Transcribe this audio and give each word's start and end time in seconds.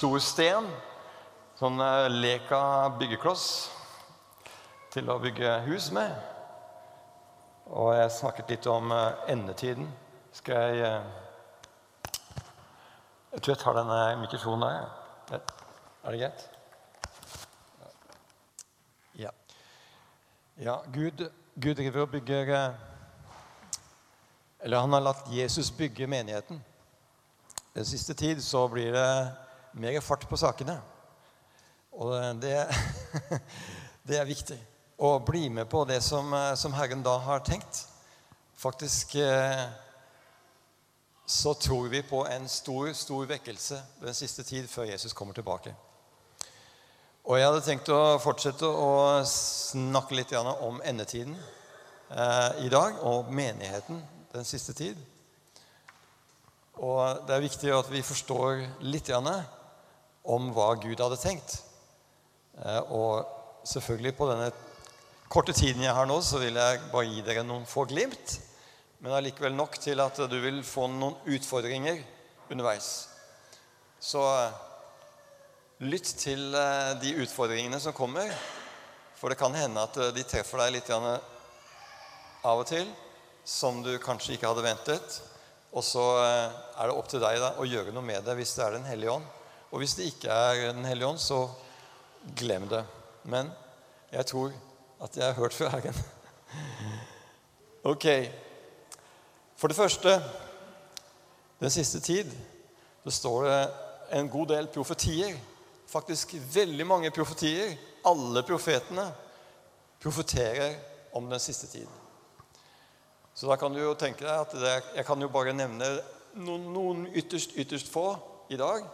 stor 0.00 0.20
sten. 0.24 0.68
Sånn 1.60 1.76
eh, 1.84 2.06
Leka 2.08 2.88
byggekloss 2.96 3.42
til 4.94 5.10
å 5.12 5.18
bygge 5.20 5.58
hus 5.66 5.90
med. 5.92 6.14
Og 7.68 7.90
jeg 7.92 8.14
snakket 8.14 8.54
litt 8.54 8.68
om 8.72 8.94
eh, 8.96 9.26
endetiden. 9.34 9.90
Skal 10.32 10.78
jeg 10.78 10.86
eh, 10.86 11.18
Jeg 13.34 13.42
tror 13.42 13.52
jeg 13.52 13.60
tar 13.60 13.76
denne 13.76 13.98
mikrofonen 14.22 14.88
der. 15.28 15.44
Er 16.00 16.16
det 16.16 16.22
greit? 16.22 16.46
Ja. 19.20 19.34
Ja, 20.56 20.78
Gud, 20.96 21.26
Gud 21.54 21.76
driver 21.76 22.06
og 22.06 22.10
bygger 22.16 22.54
Eller 24.64 24.80
han 24.80 24.96
har 24.96 25.04
latt 25.04 25.28
Jesus 25.30 25.70
bygge 25.70 26.08
menigheten. 26.08 26.64
Den 27.76 27.84
siste 27.84 28.16
tid 28.16 28.40
så 28.42 28.64
blir 28.72 28.96
det 28.96 29.12
mer 29.72 30.00
fart 30.00 30.26
på 30.28 30.38
sakene. 30.40 30.78
Og 31.92 32.14
det, 32.42 32.56
det 34.08 34.18
er 34.18 34.28
viktig 34.28 34.58
å 35.00 35.14
bli 35.24 35.48
med 35.50 35.68
på 35.70 35.84
det 35.88 36.00
som, 36.04 36.32
eh, 36.34 36.54
som 36.54 36.74
Herren 36.76 37.02
da 37.02 37.16
har 37.24 37.44
tenkt. 37.44 37.86
Faktisk 38.60 39.14
eh, 39.14 39.68
så 41.26 41.54
tror 41.54 41.88
vi 41.88 42.02
på 42.02 42.26
en 42.26 42.48
stor, 42.48 42.92
stor 42.92 43.26
vekkelse 43.30 43.78
den 44.02 44.14
siste 44.14 44.44
tid 44.44 44.68
før 44.68 44.90
Jesus 44.90 45.16
kommer 45.16 45.34
tilbake. 45.34 45.72
Og 47.24 47.38
jeg 47.38 47.46
hadde 47.46 47.64
tenkt 47.64 47.88
å 47.92 48.18
fortsette 48.20 48.66
å 48.66 49.22
snakke 49.28 50.16
litt 50.18 50.32
om 50.34 50.80
endetiden 50.84 51.36
eh, 51.36 52.66
i 52.66 52.68
dag, 52.72 52.98
og 53.06 53.32
menigheten 53.32 54.02
den 54.34 54.44
siste 54.48 54.74
tid. 54.76 54.98
Og 56.80 57.24
det 57.28 57.36
er 57.36 57.44
viktig 57.44 57.72
at 57.76 57.88
vi 57.92 58.02
forstår 58.04 58.64
litt 58.88 59.08
om 60.24 60.50
hva 60.54 60.74
Gud 60.80 61.00
hadde 61.00 61.18
tenkt. 61.20 61.60
Eh, 62.60 62.92
og 62.92 63.24
selvfølgelig 63.68 64.14
på 64.18 64.28
denne 64.30 64.50
korte 65.30 65.54
tiden 65.56 65.84
jeg 65.84 65.96
har 65.96 66.08
nå, 66.08 66.18
så 66.22 66.40
vil 66.42 66.58
jeg 66.58 66.80
bare 66.92 67.08
gi 67.08 67.24
dere 67.26 67.44
noen 67.46 67.68
få 67.68 67.86
glimt. 67.90 68.38
Men 69.00 69.16
allikevel 69.16 69.54
nok 69.56 69.78
til 69.80 70.02
at 70.02 70.18
du 70.28 70.36
vil 70.42 70.60
få 70.66 70.88
noen 70.92 71.16
utfordringer 71.30 72.02
underveis. 72.50 72.90
Så 74.00 74.24
eh, 74.28 74.60
lytt 75.86 76.14
til 76.20 76.50
eh, 76.56 76.96
de 77.00 77.16
utfordringene 77.24 77.80
som 77.80 77.96
kommer. 77.96 78.32
For 79.16 79.32
det 79.32 79.40
kan 79.40 79.56
hende 79.56 79.82
at 79.84 79.96
de 80.16 80.24
treffer 80.24 80.62
deg 80.62 80.78
litt 80.78 80.88
av 80.96 82.56
og 82.56 82.64
til 82.68 82.88
som 83.44 83.82
du 83.84 83.90
kanskje 84.00 84.36
ikke 84.36 84.48
hadde 84.48 84.64
ventet. 84.64 85.18
Og 85.76 85.84
så 85.84 86.02
er 86.24 86.88
det 86.88 86.94
opp 86.96 87.10
til 87.12 87.20
deg 87.20 87.36
da, 87.38 87.50
å 87.60 87.68
gjøre 87.68 87.92
noe 87.92 88.04
med 88.04 88.24
det 88.24 88.32
hvis 88.38 88.54
det 88.56 88.64
er 88.64 88.78
Den 88.78 88.88
hellige 88.88 89.12
ånd. 89.18 89.28
Og 89.70 89.78
hvis 89.78 89.94
det 89.94 90.08
ikke 90.10 90.28
er 90.28 90.72
Den 90.72 90.84
hellige 90.84 91.06
ånd, 91.06 91.18
så 91.18 91.48
glem 92.36 92.68
det. 92.68 92.84
Men 93.24 93.50
jeg 94.12 94.26
tror 94.26 94.52
at 95.02 95.16
jeg 95.16 95.24
har 95.24 95.38
hørt 95.38 95.54
fra 95.54 95.68
Herren. 95.68 95.94
Ok. 97.84 98.04
For 99.56 99.68
det 99.68 99.76
første 99.76 100.22
den 101.60 101.70
siste 101.70 102.00
tid 102.00 102.28
så 103.04 103.10
står 103.10 103.44
det 103.44 103.70
en 104.18 104.28
god 104.28 104.46
del 104.46 104.68
profetier. 104.68 105.32
Faktisk 105.88 106.34
veldig 106.54 106.86
mange 106.86 107.10
profetier. 107.10 107.72
Alle 108.04 108.42
profetene 108.42 109.06
profeterer 110.00 110.76
om 111.12 111.30
den 111.30 111.40
siste 111.40 111.66
tid. 111.66 111.86
Så 113.34 113.48
da 113.48 113.56
kan 113.56 113.72
du 113.72 113.80
jo 113.80 113.94
tenke 113.94 114.24
deg 114.24 114.40
at 114.44 114.52
det, 114.52 114.72
jeg 114.96 115.06
kan 115.08 115.20
jo 115.22 115.28
bare 115.32 115.56
nevne 115.56 115.88
noen, 116.34 116.66
noen 116.74 117.06
ytterst, 117.16 117.56
ytterst 117.56 117.88
få 117.88 118.10
i 118.52 118.58
dag. 118.60 118.84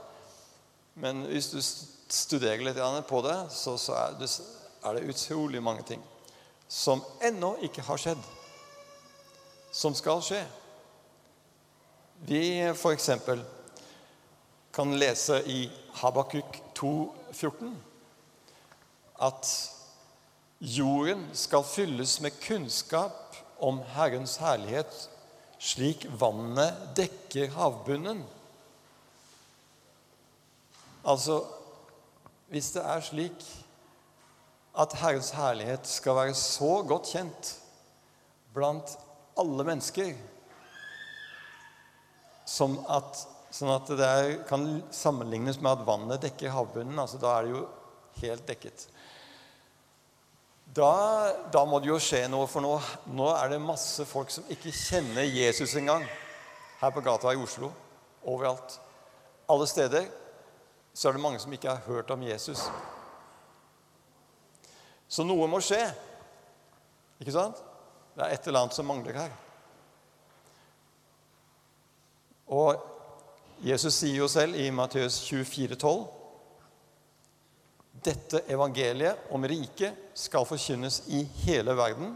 Men 0.96 1.26
hvis 1.28 1.50
du 1.52 1.58
studerer 1.60 2.64
litt 2.64 3.08
på 3.08 3.20
det, 3.24 3.36
så, 3.52 3.76
er 3.92 4.96
det 4.96 5.08
utrolig 5.10 5.62
mange 5.62 5.84
ting 5.84 6.04
som 6.68 7.02
ennå 7.22 7.52
ikke 7.62 7.84
har 7.86 8.00
skjedd, 8.00 8.22
som 9.70 9.94
skal 9.94 10.22
skje. 10.24 10.40
Vi 12.26 12.40
f.eks. 12.72 13.10
kan 14.74 14.96
lese 14.98 15.42
i 15.46 15.60
Habakuk 16.00 16.58
2,14 16.74 17.76
at 19.26 19.52
jorden 20.58 21.28
skal 21.36 21.64
fylles 21.64 22.18
med 22.24 22.40
kunnskap 22.42 23.36
om 23.62 23.78
Herrens 23.94 24.36
herlighet, 24.40 24.90
slik 25.60 26.08
vannet 26.20 26.96
dekker 26.96 27.54
havbunnen. 27.56 28.24
Altså, 31.06 31.40
hvis 32.50 32.72
det 32.74 32.82
er 32.82 33.04
slik 33.04 33.44
at 34.76 34.96
Herrens 35.00 35.30
herlighet 35.36 35.86
skal 35.88 36.18
være 36.18 36.34
så 36.34 36.82
godt 36.88 37.12
kjent 37.14 37.52
blant 38.54 38.96
alle 39.38 39.66
mennesker 39.68 40.16
som 42.46 42.76
at, 42.92 43.22
sånn 43.54 43.72
at 43.74 43.90
det 43.98 44.06
er, 44.06 44.34
kan 44.48 44.66
sammenlignes 44.94 45.58
med 45.60 45.72
at 45.72 45.86
vannet 45.86 46.22
dekker 46.22 46.54
havbunnen, 46.54 46.98
altså 47.02 47.18
da 47.22 47.32
er 47.36 47.46
det 47.46 47.54
jo 47.56 47.62
helt 48.22 48.46
dekket. 48.48 48.86
Da, 50.76 50.92
da, 51.52 51.64
må 51.64 51.80
det 51.80 51.90
jo 51.90 51.98
skje 52.02 52.26
noe, 52.30 52.46
for 52.50 52.62
nå, 52.62 52.74
nå 53.16 53.30
er 53.32 53.54
det 53.54 53.62
masse 53.64 54.04
folk 54.08 54.30
som 54.34 54.46
ikke 54.52 54.74
kjenner 54.74 55.24
Jesus 55.24 55.74
engang. 55.78 56.04
Her 56.82 56.92
på 56.92 57.02
gata 57.04 57.32
i 57.32 57.40
Oslo. 57.40 57.70
Overalt. 58.28 58.76
Alle 59.48 59.66
steder 59.70 60.10
så 60.96 61.08
er 61.08 61.16
det 61.16 61.20
mange 61.20 61.38
som 61.42 61.52
ikke 61.52 61.68
har 61.68 61.84
hørt 61.84 62.10
om 62.10 62.22
Jesus. 62.24 62.62
Så 65.08 65.24
noe 65.28 65.44
må 65.50 65.60
skje. 65.60 65.82
Ikke 67.20 67.34
sant? 67.34 67.60
Det 68.16 68.24
er 68.24 68.32
et 68.32 68.46
eller 68.48 68.64
annet 68.64 68.76
som 68.76 68.88
mangler 68.88 69.18
her. 69.20 69.34
Og 72.48 72.80
Jesus 73.66 73.98
sier 73.98 74.22
jo 74.22 74.28
selv 74.30 74.56
i 74.56 74.70
Matteus 74.72 75.18
24, 75.28 75.76
12, 75.76 76.06
dette 78.06 78.40
evangeliet 78.52 79.28
om 79.34 79.44
riket 79.44 80.16
skal 80.16 80.48
forkynnes 80.48 81.02
i 81.12 81.26
hele 81.42 81.76
verden 81.76 82.14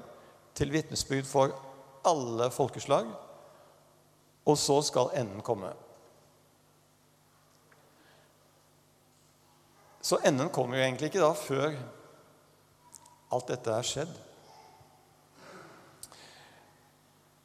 til 0.57 0.73
vitnesbyrd 0.73 1.29
for 1.29 1.53
alle 2.09 2.49
folkeslag, 2.55 3.13
og 4.49 4.59
så 4.59 4.81
skal 4.89 5.13
enden 5.21 5.45
komme. 5.45 5.75
Så 10.01 10.19
enden 10.25 10.49
kommer 10.49 10.79
jo 10.79 10.85
egentlig 10.85 11.11
ikke 11.11 11.23
da 11.23 11.33
før 11.37 11.75
alt 13.31 13.51
dette 13.53 13.75
er 13.75 13.87
skjedd. 13.87 14.13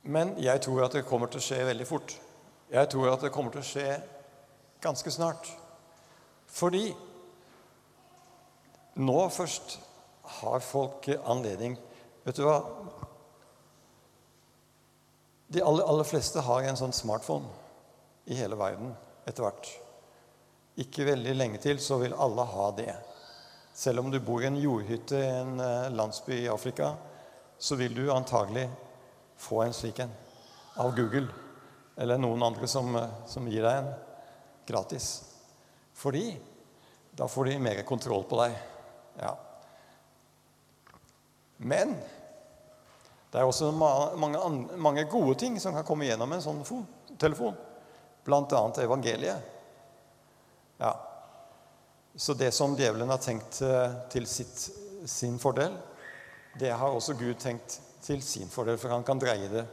Men 0.06 0.36
jeg 0.42 0.62
tror 0.62 0.86
at 0.86 0.96
det 0.96 1.06
kommer 1.10 1.30
til 1.32 1.42
å 1.42 1.46
skje 1.46 1.64
veldig 1.66 1.88
fort. 1.90 2.16
Jeg 2.72 2.90
tror 2.94 3.12
at 3.12 3.26
det 3.26 3.34
kommer 3.34 3.54
til 3.54 3.64
å 3.64 3.68
skje 3.68 3.90
ganske 4.82 5.12
snart. 5.14 5.50
Fordi 6.56 6.88
nå 9.02 9.18
først 9.34 9.80
har 10.40 10.64
folk 10.64 11.10
anledning 11.26 11.76
Vet 12.26 12.40
du 12.40 12.46
hva? 12.48 12.56
De 15.54 15.62
aller, 15.62 15.86
aller 15.86 16.08
fleste 16.10 16.42
har 16.42 16.66
en 16.66 16.80
sånn 16.80 16.96
smartphone 16.96 17.46
i 18.26 18.38
hele 18.40 18.58
verden 18.58 18.96
etter 19.30 19.46
hvert. 19.46 19.70
Ikke 20.82 21.08
veldig 21.08 21.36
lenge 21.36 21.62
til 21.64 21.80
så 21.80 22.00
vil 22.02 22.16
alle 22.20 22.46
ha 22.52 22.70
det. 22.76 22.94
Selv 23.76 24.04
om 24.04 24.12
du 24.12 24.20
bor 24.24 24.44
i 24.44 24.50
en 24.50 24.60
jordhytte 24.60 25.20
i 25.20 25.32
en 25.42 25.60
landsby 25.96 26.42
i 26.44 26.52
Afrika, 26.52 26.94
så 27.58 27.76
vil 27.80 27.96
du 27.96 28.10
antagelig 28.12 28.68
få 29.40 29.64
en 29.64 29.76
slik 29.76 30.00
en 30.04 30.12
av 30.80 30.96
Google 30.96 31.28
eller 31.96 32.20
noen 32.20 32.44
andre 32.44 32.68
som, 32.68 32.92
som 33.28 33.48
gir 33.48 33.64
deg 33.64 33.80
en 33.80 33.94
gratis. 34.68 35.10
Fordi 35.96 36.28
da 37.16 37.28
får 37.32 37.46
de 37.46 37.60
mer 37.64 37.82
kontroll 37.88 38.26
på 38.28 38.40
deg. 38.42 38.56
Ja. 39.22 39.32
Men 41.64 41.96
det 43.32 43.40
er 43.40 43.48
også 43.48 43.72
mange, 43.72 44.40
mange, 44.76 45.08
gode 45.12 45.38
ting 45.40 45.56
som 45.60 45.76
kan 45.76 45.88
komme 45.88 46.08
gjennom 46.08 46.36
en 46.36 46.44
sånn 46.44 46.62
telefon. 47.20 47.56
Bl.a. 48.28 48.62
evangeliet. 48.84 49.55
Ja. 50.78 50.96
Så 52.16 52.34
det 52.34 52.52
som 52.52 52.76
djevelen 52.76 53.10
har 53.12 53.20
tenkt 53.20 53.62
eh, 53.64 53.96
til 54.12 54.28
sitt, 54.28 54.70
sin 55.06 55.40
fordel, 55.40 55.76
det 56.60 56.72
har 56.72 56.96
også 56.96 57.18
Gud 57.20 57.36
tenkt 57.40 57.80
til 58.06 58.22
sin 58.24 58.48
fordel, 58.52 58.78
for 58.80 58.94
han 58.94 59.04
kan 59.04 59.20
dreie 59.20 59.50
det. 59.52 59.66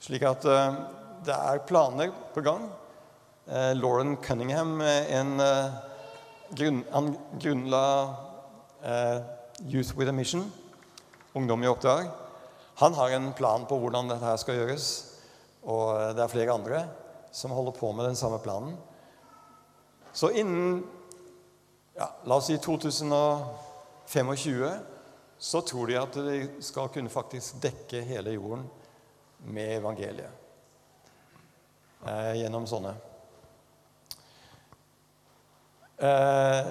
Slik 0.00 0.24
at 0.26 0.46
uh, 0.48 0.78
det 1.26 1.34
er 1.36 1.62
planer 1.68 2.10
på 2.34 2.42
gang. 2.42 2.64
Uh, 3.46 3.70
Lauren 3.76 4.16
Cunningham, 4.24 4.80
en, 4.80 5.36
grunn, 6.56 6.80
han 6.90 7.12
grunnla 7.36 7.84
Youth 9.68 9.92
with 9.98 10.08
a 10.10 10.12
Mission, 10.16 10.46
Ungdom 11.36 11.62
i 11.62 11.68
oppdrag. 11.70 12.08
Han 12.80 12.96
har 12.96 13.14
en 13.14 13.32
plan 13.36 13.68
på 13.68 13.76
hvordan 13.78 14.08
dette 14.10 14.34
skal 14.40 14.56
gjøres. 14.56 14.86
Og 15.68 16.16
det 16.16 16.24
er 16.24 16.32
flere 16.32 16.56
andre 16.56 16.84
som 17.30 17.52
holder 17.54 17.76
på 17.76 17.92
med 17.92 18.08
den 18.08 18.18
samme 18.18 18.40
planen. 18.42 18.72
Så 20.12 20.30
innen 20.30 20.86
ja, 21.94 22.14
la 22.24 22.34
oss 22.34 22.46
si 22.46 22.58
2025 22.58 24.70
så 25.38 25.60
tror 25.60 25.86
de 25.86 25.96
at 25.96 26.14
de 26.14 26.48
skal 26.60 26.88
kunne 26.92 27.12
faktisk 27.12 27.62
dekke 27.62 28.00
hele 28.04 28.30
jorden 28.36 28.66
med 29.48 29.76
evangeliet. 29.78 30.30
Eh, 32.06 32.34
gjennom 32.40 32.66
sånne. 32.68 32.94
Eh, 36.00 36.66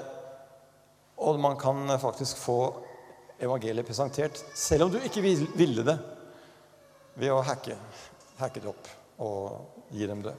og 1.21 1.39
man 1.39 1.57
kan 1.61 1.99
faktisk 2.01 2.37
få 2.37 2.73
evangeliet 3.39 3.87
presentert 3.87 4.41
selv 4.57 4.87
om 4.87 4.93
du 4.93 4.99
ikke 5.01 5.21
ville 5.21 5.83
det, 5.85 5.97
ved 7.19 7.33
å 7.33 7.41
hacke, 7.43 7.75
hacke 8.39 8.61
det 8.63 8.69
opp 8.71 8.89
og 9.25 9.93
gi 9.93 10.07
dem 10.07 10.21
det. 10.23 10.35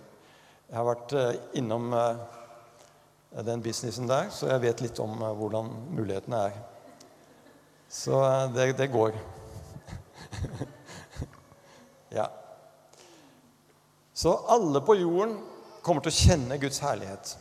Jeg 0.70 0.78
har 0.78 0.86
vært 0.86 1.14
eh, 1.18 1.40
innom 1.60 1.90
eh, 1.96 2.20
den 3.30 3.62
businessen 3.62 4.08
der, 4.10 4.30
så 4.34 4.48
jeg 4.50 4.62
vet 4.64 4.82
litt 4.84 4.98
om 5.02 5.14
eh, 5.22 5.36
hvordan 5.38 5.70
mulighetene 5.94 6.42
er. 6.48 6.58
Så 7.90 8.18
det, 8.54 8.72
det 8.78 8.90
går. 8.90 9.14
ja. 12.18 12.26
Så 14.14 14.34
alle 14.46 14.82
på 14.86 14.94
jorden 14.98 15.38
kommer 15.82 16.04
til 16.04 16.12
å 16.12 16.18
kjenne 16.18 16.58
Guds 16.62 16.82
herlighet. 16.84 17.34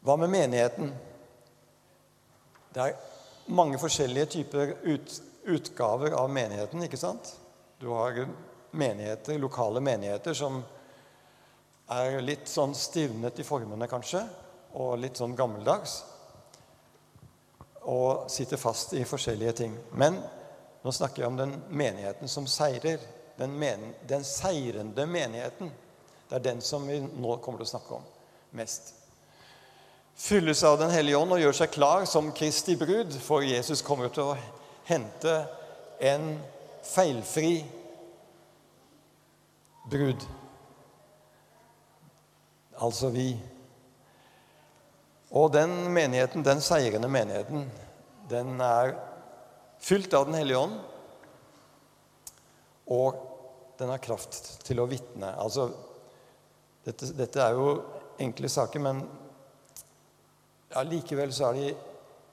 Hva 0.00 0.16
med 0.16 0.32
menigheten? 0.32 0.92
Det 2.72 2.84
er 2.84 3.50
mange 3.52 3.80
forskjellige 3.82 4.30
typer 4.36 4.76
ut, 4.86 5.16
utgaver 5.44 6.14
av 6.16 6.30
menigheten, 6.32 6.84
ikke 6.86 7.00
sant? 7.00 7.34
Du 7.80 7.90
har 7.92 8.22
menigheter, 8.70 9.40
lokale 9.42 9.82
menigheter 9.84 10.36
som 10.36 10.62
er 11.90 12.20
litt 12.22 12.48
sånn 12.50 12.74
stivnet 12.76 13.40
i 13.40 13.46
formene, 13.46 13.88
kanskje, 13.90 14.22
og 14.78 14.98
litt 15.02 15.18
sånn 15.18 15.36
gammeldags. 15.38 16.00
Og 17.90 18.28
sitter 18.30 18.60
fast 18.60 18.94
i 18.94 19.06
forskjellige 19.08 19.56
ting. 19.62 19.74
Men 19.98 20.20
nå 20.84 20.92
snakker 20.94 21.24
jeg 21.24 21.32
om 21.32 21.40
den 21.40 21.56
menigheten 21.68 22.30
som 22.30 22.46
seirer. 22.50 23.02
Den, 23.40 23.56
men, 23.58 23.92
den 24.08 24.24
seirende 24.26 25.06
menigheten. 25.08 25.72
Det 26.28 26.38
er 26.38 26.48
den 26.52 26.62
som 26.62 26.86
vi 26.86 27.00
nå 27.00 27.36
kommer 27.42 27.62
til 27.62 27.70
å 27.70 27.74
snakke 27.74 27.98
om 27.98 28.08
mest 28.54 28.94
fylles 30.20 30.62
av 30.64 30.78
Den 30.78 30.90
hellige 30.90 31.16
ånd 31.16 31.32
og 31.32 31.40
gjør 31.40 31.56
seg 31.62 31.72
klar 31.72 32.04
som 32.08 32.32
Kristi 32.36 32.76
brud, 32.76 33.14
for 33.24 33.44
Jesus 33.46 33.80
kommer 33.84 34.12
til 34.12 34.32
å 34.32 34.38
hente 34.88 35.36
en 36.00 36.34
feilfri 36.84 37.62
brud. 39.90 40.26
Altså 42.80 43.10
vi. 43.12 43.34
Og 45.30 45.52
den 45.54 45.70
menigheten, 45.94 46.44
den 46.44 46.62
seirende 46.64 47.08
menigheten, 47.12 47.68
den 48.30 48.56
er 48.64 48.96
fylt 49.80 50.14
av 50.14 50.26
Den 50.26 50.38
hellige 50.40 50.58
ånd. 50.58 50.78
Og 52.90 53.20
den 53.78 53.92
har 53.92 54.02
kraft 54.02 54.64
til 54.66 54.80
å 54.82 54.88
vitne. 54.90 55.30
Altså, 55.38 55.70
dette, 56.84 57.12
dette 57.16 57.44
er 57.44 57.54
jo 57.56 57.76
enkle 58.20 58.50
saker, 58.50 58.82
men 58.82 59.04
ja, 60.70 60.82
likevel 60.86 61.32
så 61.34 61.50
er 61.50 61.60
det 61.60 61.70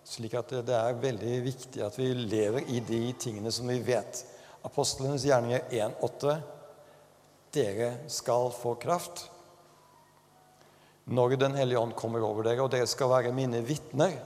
slik 0.07 0.35
at 0.39 0.51
det 0.65 0.75
er 0.75 0.99
veldig 1.01 1.37
viktig 1.45 1.83
at 1.83 1.95
vi 1.99 2.09
lever 2.15 2.67
i 2.71 2.81
de 2.85 3.01
tingene 3.19 3.51
som 3.53 3.69
vi 3.69 3.79
vet. 3.83 4.23
Apostlenes 4.67 5.25
gjerninger 5.27 5.67
1,8.: 5.69 6.37
Dere 7.53 7.89
skal 8.11 8.51
få 8.55 8.75
kraft 8.81 9.27
når 11.07 11.35
Den 11.39 11.55
hellige 11.55 11.79
ånd 11.79 11.95
kommer 11.95 12.23
over 12.23 12.43
dere, 12.43 12.63
og 12.63 12.71
dere 12.71 12.87
skal 12.87 13.09
være 13.09 13.35
mine 13.35 13.61
vitner 13.63 14.17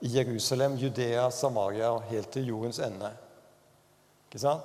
i 0.00 0.08
Jerusalem, 0.16 0.78
Judea, 0.80 1.30
Samaria 1.30 1.90
og 1.92 2.06
helt 2.08 2.30
til 2.32 2.48
jordens 2.48 2.80
ende. 2.82 3.10
Ikke 4.28 4.40
sant? 4.40 4.64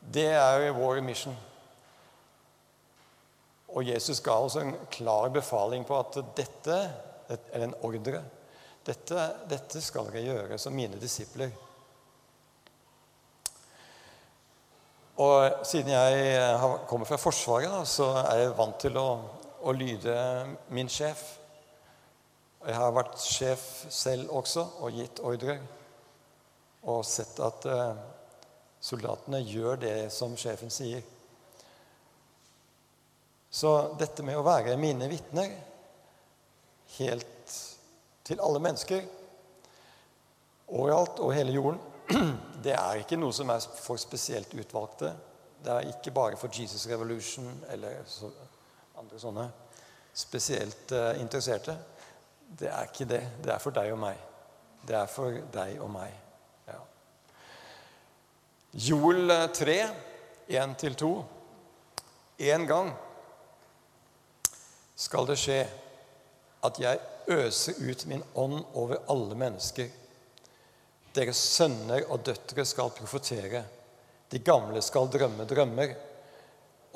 Det 0.00 0.28
er 0.32 0.70
vår 0.72 1.02
mission. 1.04 1.36
Og 3.76 3.84
Jesus 3.84 4.22
ga 4.24 4.38
oss 4.40 4.56
en 4.56 4.72
klar 4.90 5.28
befaling 5.34 5.84
på 5.84 5.98
at 5.98 6.16
dette, 6.38 6.78
eller 7.28 7.66
en 7.66 7.78
ordre 7.84 8.22
dette, 8.86 9.22
dette 9.50 9.82
skal 9.82 10.08
dere 10.08 10.24
gjøre 10.24 10.58
som 10.62 10.74
mine 10.74 10.98
disipler. 11.02 11.50
Og 15.16 15.64
siden 15.64 15.94
jeg 15.94 16.56
kommer 16.88 17.08
fra 17.08 17.16
Forsvaret, 17.16 17.70
da, 17.72 17.84
så 17.88 18.10
er 18.20 18.42
jeg 18.42 18.56
vant 18.58 18.76
til 18.82 18.98
å, 19.00 19.08
å 19.64 19.72
lyde 19.72 20.16
min 20.76 20.90
sjef. 20.92 21.22
Jeg 22.66 22.76
har 22.76 22.92
vært 22.92 23.16
sjef 23.22 23.64
selv 23.88 24.34
også 24.36 24.66
og 24.84 24.98
gitt 24.98 25.22
ordrer. 25.24 25.62
Og 26.92 27.00
sett 27.08 27.40
at 27.40 27.64
eh, 27.70 28.02
soldatene 28.84 29.40
gjør 29.40 29.80
det 29.86 29.96
som 30.12 30.36
sjefen 30.36 30.70
sier. 30.74 31.00
Så 33.48 33.72
dette 33.96 34.26
med 34.26 34.36
å 34.36 34.44
være 34.44 34.76
mine 34.76 35.08
vitner 35.08 35.54
helt 36.98 37.56
til 38.26 38.42
alle 38.44 38.60
mennesker 38.60 39.06
overalt 40.66 41.22
og 41.22 41.32
hele 41.32 41.54
jorden, 41.54 41.80
det 42.64 42.74
er 42.74 43.02
ikke 43.02 43.18
noe 43.18 43.34
som 43.34 43.50
er 43.50 43.64
for 43.80 43.98
spesielt 44.00 44.54
utvalgte. 44.54 45.12
Det 45.64 45.72
er 45.72 45.90
ikke 45.90 46.14
bare 46.14 46.38
for 46.38 46.52
Jesus 46.52 46.86
Revolution 46.90 47.48
eller 47.72 48.02
så, 48.06 48.30
andre 48.98 49.20
sånne 49.20 49.46
spesielt 50.16 50.92
uh, 50.92 51.20
interesserte. 51.20 51.76
Det 52.58 52.68
er 52.70 52.88
ikke 52.88 53.08
det. 53.10 53.22
Det 53.44 53.52
er 53.52 53.58
for 53.60 53.74
deg 53.74 53.92
og 53.92 53.98
meg. 54.00 54.20
Det 54.86 54.96
er 54.96 55.10
for 55.10 55.40
deg 55.52 55.80
og 55.82 55.90
meg. 55.90 56.12
Ja. 56.68 56.78
Joel 58.86 59.34
3, 59.54 59.76
1-2. 60.48 61.10
En 62.52 62.66
gang 62.68 62.92
skal 64.96 65.26
det 65.28 65.36
skje 65.40 65.60
at 66.64 66.80
jeg 66.80 67.00
øser 67.28 67.76
ut 67.90 68.06
min 68.06 68.24
ånd 68.34 68.62
over 68.74 69.02
alle 69.10 69.34
mennesker. 69.34 69.90
Deres 71.16 71.40
sønner 71.56 72.04
og 72.12 72.24
døtre 72.26 72.64
skal 72.68 72.92
profetere. 72.96 73.62
De 74.28 74.40
gamle 74.44 74.82
skal 74.84 75.08
drømme 75.12 75.46
drømmer, 75.48 75.94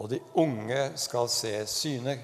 og 0.01 0.11
de 0.13 0.19
unge 0.41 0.91
skal 1.01 1.31
se 1.33 1.55
syner. 1.71 2.21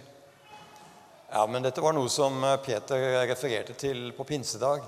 Ja, 1.30 1.46
men 1.48 1.64
dette 1.64 1.82
var 1.82 1.96
noe 1.96 2.10
som 2.12 2.44
Peter 2.64 3.22
refererte 3.30 3.74
til 3.78 4.10
på 4.16 4.26
pinsedag, 4.28 4.84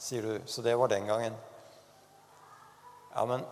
sier 0.00 0.24
du. 0.24 0.48
Så 0.48 0.64
det 0.64 0.74
var 0.78 0.90
den 0.92 1.06
gangen. 1.08 1.36
Ja, 3.12 3.24
men 3.28 3.44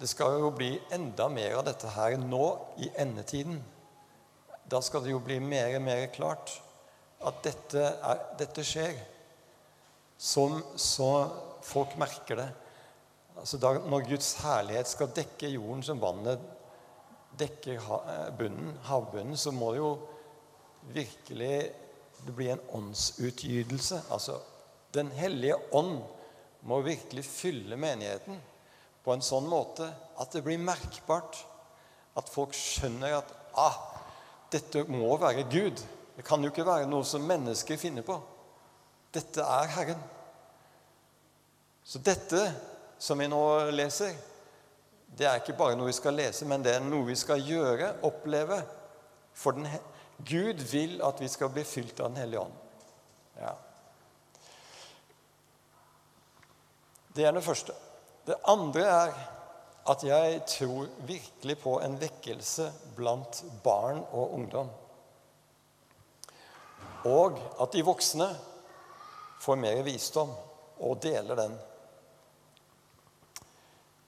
det 0.00 0.10
skal 0.10 0.40
jo 0.42 0.52
bli 0.54 0.74
enda 0.92 1.30
mer 1.32 1.60
av 1.60 1.64
dette 1.70 1.94
her 1.94 2.18
nå 2.20 2.44
i 2.82 2.90
endetiden 3.00 3.62
da 4.68 4.80
skal 4.82 5.04
det 5.04 5.12
jo 5.12 5.22
bli 5.22 5.38
mer 5.40 5.76
og 5.78 5.84
mer 5.86 6.06
klart 6.14 6.56
at 7.26 7.42
dette, 7.44 7.82
er, 7.82 8.22
dette 8.38 8.64
skjer. 8.66 8.96
Som, 10.18 10.58
så 10.80 11.10
folk 11.66 11.96
merker 12.00 12.40
det. 12.40 12.48
Altså 13.36 13.58
da, 13.60 13.74
når 13.84 14.06
Guds 14.08 14.30
herlighet 14.40 14.88
skal 14.88 15.12
dekke 15.16 15.50
jorden 15.52 15.82
som 15.84 16.00
vannet 16.00 16.42
dekker 17.36 17.76
eh, 17.76 18.28
bunnen, 18.38 18.76
havbunnen, 18.88 19.36
så 19.36 19.52
må 19.52 19.72
det 19.74 19.82
jo 19.82 19.90
virkelig 20.94 21.56
det 22.26 22.34
bli 22.36 22.48
en 22.50 22.62
åndsutgytelse. 22.78 24.06
Altså 24.10 24.40
Den 24.94 25.10
hellige 25.12 25.58
ånd 25.76 25.98
må 26.66 26.80
virkelig 26.80 27.26
fylle 27.28 27.76
menigheten 27.76 28.38
på 29.04 29.12
en 29.12 29.22
sånn 29.22 29.44
måte 29.50 29.90
at 30.18 30.32
det 30.32 30.42
blir 30.46 30.62
merkbart. 30.62 31.36
At 32.16 32.30
folk 32.32 32.56
skjønner 32.56 33.18
at 33.18 33.32
ah, 33.60 33.76
dette 34.50 34.86
må 34.88 35.10
være 35.20 35.44
Gud. 35.52 35.82
Det 36.16 36.24
kan 36.24 36.40
jo 36.40 36.48
ikke 36.48 36.64
være 36.64 36.88
noe 36.88 37.04
som 37.04 37.26
mennesker 37.28 37.76
finner 37.76 38.06
på. 38.06 38.16
Dette 39.12 39.44
er 39.44 39.74
Herren. 39.74 40.00
Så 41.86 41.98
dette 42.02 42.40
som 42.98 43.18
vi 43.18 43.28
nå 43.30 43.42
leser, 43.70 44.16
det 45.16 45.28
er 45.28 45.38
ikke 45.38 45.54
bare 45.54 45.76
noe 45.78 45.86
vi 45.86 45.94
skal 45.94 46.16
lese, 46.18 46.46
men 46.50 46.64
det 46.64 46.72
er 46.74 46.82
noe 46.82 47.06
vi 47.06 47.14
skal 47.14 47.38
gjøre, 47.46 47.92
oppleve. 48.08 48.58
For 49.36 49.54
den, 49.54 49.68
Gud 50.26 50.64
vil 50.66 50.98
at 51.06 51.20
vi 51.22 51.28
skal 51.30 51.52
bli 51.54 51.62
fylt 51.62 52.00
av 52.00 52.10
Den 52.10 52.24
hellige 52.24 52.42
ånd. 52.42 52.56
Ja. 53.38 53.52
Det 57.14 57.24
er 57.24 57.36
det 57.36 57.44
første. 57.46 57.76
Det 58.26 58.40
andre 58.50 58.82
er 58.90 59.14
at 59.86 60.02
jeg 60.02 60.42
tror 60.50 60.90
virkelig 61.06 61.58
på 61.62 61.76
en 61.86 61.94
vekkelse 62.00 62.66
blant 62.96 63.44
barn 63.62 64.02
og 64.10 64.34
ungdom. 64.40 64.74
Og 67.06 67.38
at 67.62 67.72
de 67.72 67.86
voksne 67.86 68.28
får 69.40 69.62
mer 69.62 69.84
visdom 69.86 70.34
og 70.82 70.98
deler 71.06 71.38
den. 71.38 71.56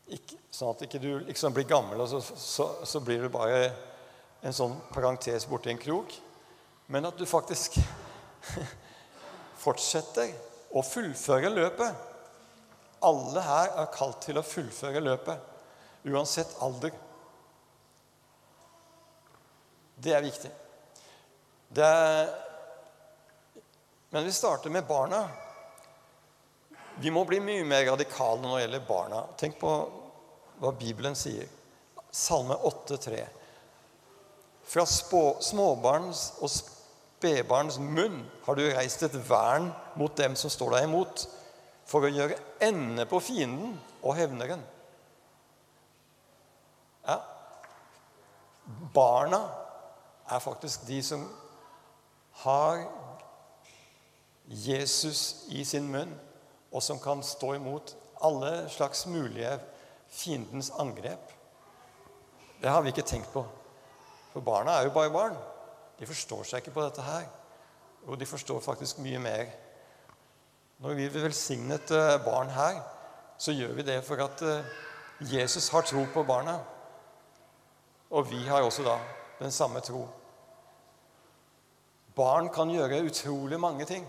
Ikke, 0.09 0.39
Sånn 0.59 0.73
at 0.73 0.81
ikke 0.87 0.99
du 1.03 1.11
liksom 1.29 1.53
blir 1.55 1.69
gammel, 1.69 2.01
og 2.01 2.09
så, 2.11 2.19
så, 2.25 2.65
så 2.89 3.01
blir 3.05 3.23
du 3.23 3.29
bare 3.31 3.69
en 4.43 4.55
sånn 4.55 4.75
parentes 4.95 5.45
borti 5.47 5.71
en 5.71 5.81
krok. 5.81 6.15
Men 6.89 7.07
at 7.07 7.19
du 7.21 7.27
faktisk 7.29 7.77
fortsetter 9.65 10.33
å 10.73 10.83
fullføre 10.85 11.51
løpet. 11.53 12.07
Alle 13.05 13.43
her 13.45 13.75
er 13.83 13.93
kalt 13.95 14.23
til 14.25 14.41
å 14.41 14.47
fullføre 14.47 15.03
løpet, 15.05 15.45
uansett 16.09 16.57
alder. 16.65 16.97
Det 19.99 20.15
er 20.15 20.25
viktig. 20.25 20.51
Det 21.69 21.85
er 21.85 22.37
Men 24.09 24.25
vi 24.25 24.33
starter 24.33 24.73
med 24.73 24.87
barna. 24.89 25.27
Vi 26.97 27.11
må 27.13 27.27
bli 27.29 27.43
mye 27.45 27.65
mer 27.69 27.85
radikale 27.91 28.41
når 28.41 28.55
det 28.55 28.63
gjelder 28.63 28.87
barna. 28.89 29.19
Tenk 29.37 29.59
på 29.61 29.73
hva 30.59 30.73
Bibelen 30.77 31.17
sier. 31.19 31.49
Salme 32.11 32.57
8,3. 32.67 33.25
Fra 34.69 34.85
småbarns 34.85 36.25
og 36.43 36.51
spedbarns 36.53 37.79
munn 37.81 38.21
har 38.45 38.59
du 38.59 38.65
reist 38.77 39.05
et 39.07 39.17
vern 39.29 39.71
mot 39.99 40.15
dem 40.19 40.37
som 40.37 40.53
står 40.53 40.77
deg 40.77 40.89
imot, 40.89 41.25
for 41.89 42.05
å 42.05 42.13
gjøre 42.13 42.37
ende 42.61 43.07
på 43.09 43.21
fienden 43.25 43.79
og 44.03 44.17
hevneren. 44.19 44.61
Ja. 47.07 47.17
Barna 48.93 49.41
er 50.29 50.45
faktisk 50.45 50.85
de 50.89 51.01
som 51.05 51.25
har 52.43 52.85
Jesus 54.49 55.47
i 55.49 55.65
sin 55.65 55.89
munn, 55.89 56.13
og 56.69 56.85
som 56.85 57.01
kan 57.01 57.25
stå 57.25 57.55
imot 57.57 57.95
alle 58.25 58.69
slags 58.69 59.07
mulige 59.09 59.57
fiendens 60.11 60.71
angrep. 60.79 61.33
Det 62.63 62.71
har 62.71 62.83
vi 62.83 62.93
ikke 62.93 63.07
tenkt 63.07 63.33
på. 63.33 63.45
For 64.33 64.45
barna 64.45 64.79
er 64.79 64.89
jo 64.89 64.95
bare 64.95 65.13
barn. 65.15 65.37
De 65.99 66.07
forstår 66.07 66.45
seg 66.47 66.63
ikke 66.63 66.75
på 66.77 66.85
dette 66.85 67.03
her. 67.03 67.27
Og 68.07 68.19
de 68.21 68.27
forstår 68.27 68.61
faktisk 68.65 69.01
mye 69.05 69.19
mer. 69.23 69.51
Når 70.79 70.95
vi 70.95 71.09
vil 71.09 71.25
velsignet 71.27 71.91
et 71.91 72.25
barn 72.25 72.51
her, 72.55 72.81
så 73.39 73.53
gjør 73.53 73.75
vi 73.79 73.87
det 73.87 73.99
for 74.07 74.23
at 74.23 74.43
eh, 74.43 74.69
Jesus 75.21 75.69
har 75.69 75.83
tro 75.87 76.05
på 76.15 76.23
barna. 76.23 76.59
Og 78.11 78.31
vi 78.31 78.45
har 78.47 78.63
også 78.63 78.85
da 78.87 78.97
den 79.39 79.53
samme 79.53 79.81
tro. 79.81 80.07
Barn 82.15 82.49
kan 82.55 82.71
gjøre 82.71 83.05
utrolig 83.07 83.61
mange 83.61 83.85
ting. 83.87 84.07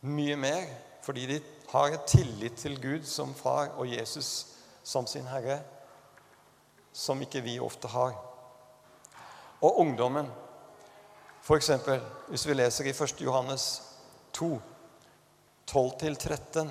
Mye 0.00 0.36
mer 0.36 0.66
fordi 1.02 1.26
de 1.26 1.38
har 1.68 1.92
et 1.92 2.06
tillit 2.08 2.56
til 2.56 2.78
Gud 2.80 3.04
som 3.06 3.34
far 3.36 3.74
og 3.76 3.88
Jesus 3.90 4.54
som 4.88 5.06
sin 5.06 5.26
herre, 5.28 5.60
som 6.92 7.20
ikke 7.20 7.42
vi 7.44 7.58
ofte 7.60 7.90
har. 7.92 8.14
Og 9.60 9.80
ungdommen, 9.82 10.30
f.eks. 11.42 11.70
hvis 12.28 12.46
vi 12.48 12.56
leser 12.56 12.88
i 12.88 12.94
1. 12.94 13.20
Johannes 13.20 13.66
2, 14.32 14.48
12-13, 15.68 16.70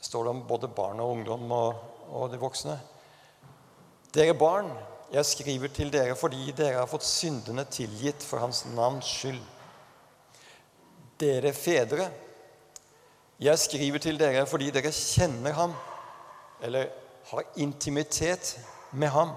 står 0.00 0.24
det 0.24 0.30
om 0.30 0.44
både 0.46 0.70
barn 0.70 1.00
og 1.02 1.16
ungdom 1.16 1.50
og, 1.52 1.80
og 2.14 2.30
de 2.30 2.38
voksne. 2.38 2.76
Dere 4.14 4.36
barn, 4.38 4.70
jeg 5.12 5.26
skriver 5.26 5.72
til 5.74 5.90
dere 5.90 6.14
fordi 6.18 6.52
dere 6.54 6.84
har 6.84 6.90
fått 6.90 7.06
syndene 7.06 7.66
tilgitt 7.70 8.22
for 8.22 8.42
Hans 8.42 8.62
navns 8.76 9.10
skyld. 9.10 9.42
Dere 11.18 11.52
fedre, 11.56 12.10
jeg 13.40 13.58
skriver 13.58 13.98
til 13.98 14.18
dere 14.20 14.46
fordi 14.48 14.70
dere 14.72 14.92
kjenner 14.92 15.52
ham, 15.52 15.74
eller 16.62 16.88
har 17.30 17.42
intimitet 17.56 18.56
med 18.92 19.08
ham, 19.08 19.34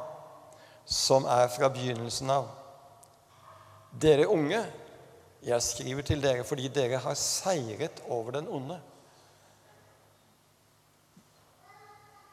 som 0.85 1.25
er 1.25 1.47
fra 1.51 1.69
begynnelsen 1.73 2.29
av. 2.31 2.47
Dere 4.01 4.29
unge, 4.29 4.61
jeg 5.43 5.63
skriver 5.63 6.05
til 6.05 6.23
dere 6.23 6.43
fordi 6.43 6.67
dere 6.67 7.01
har 7.01 7.17
seiret 7.17 8.03
over 8.07 8.31
den 8.37 8.47
onde. 8.47 8.79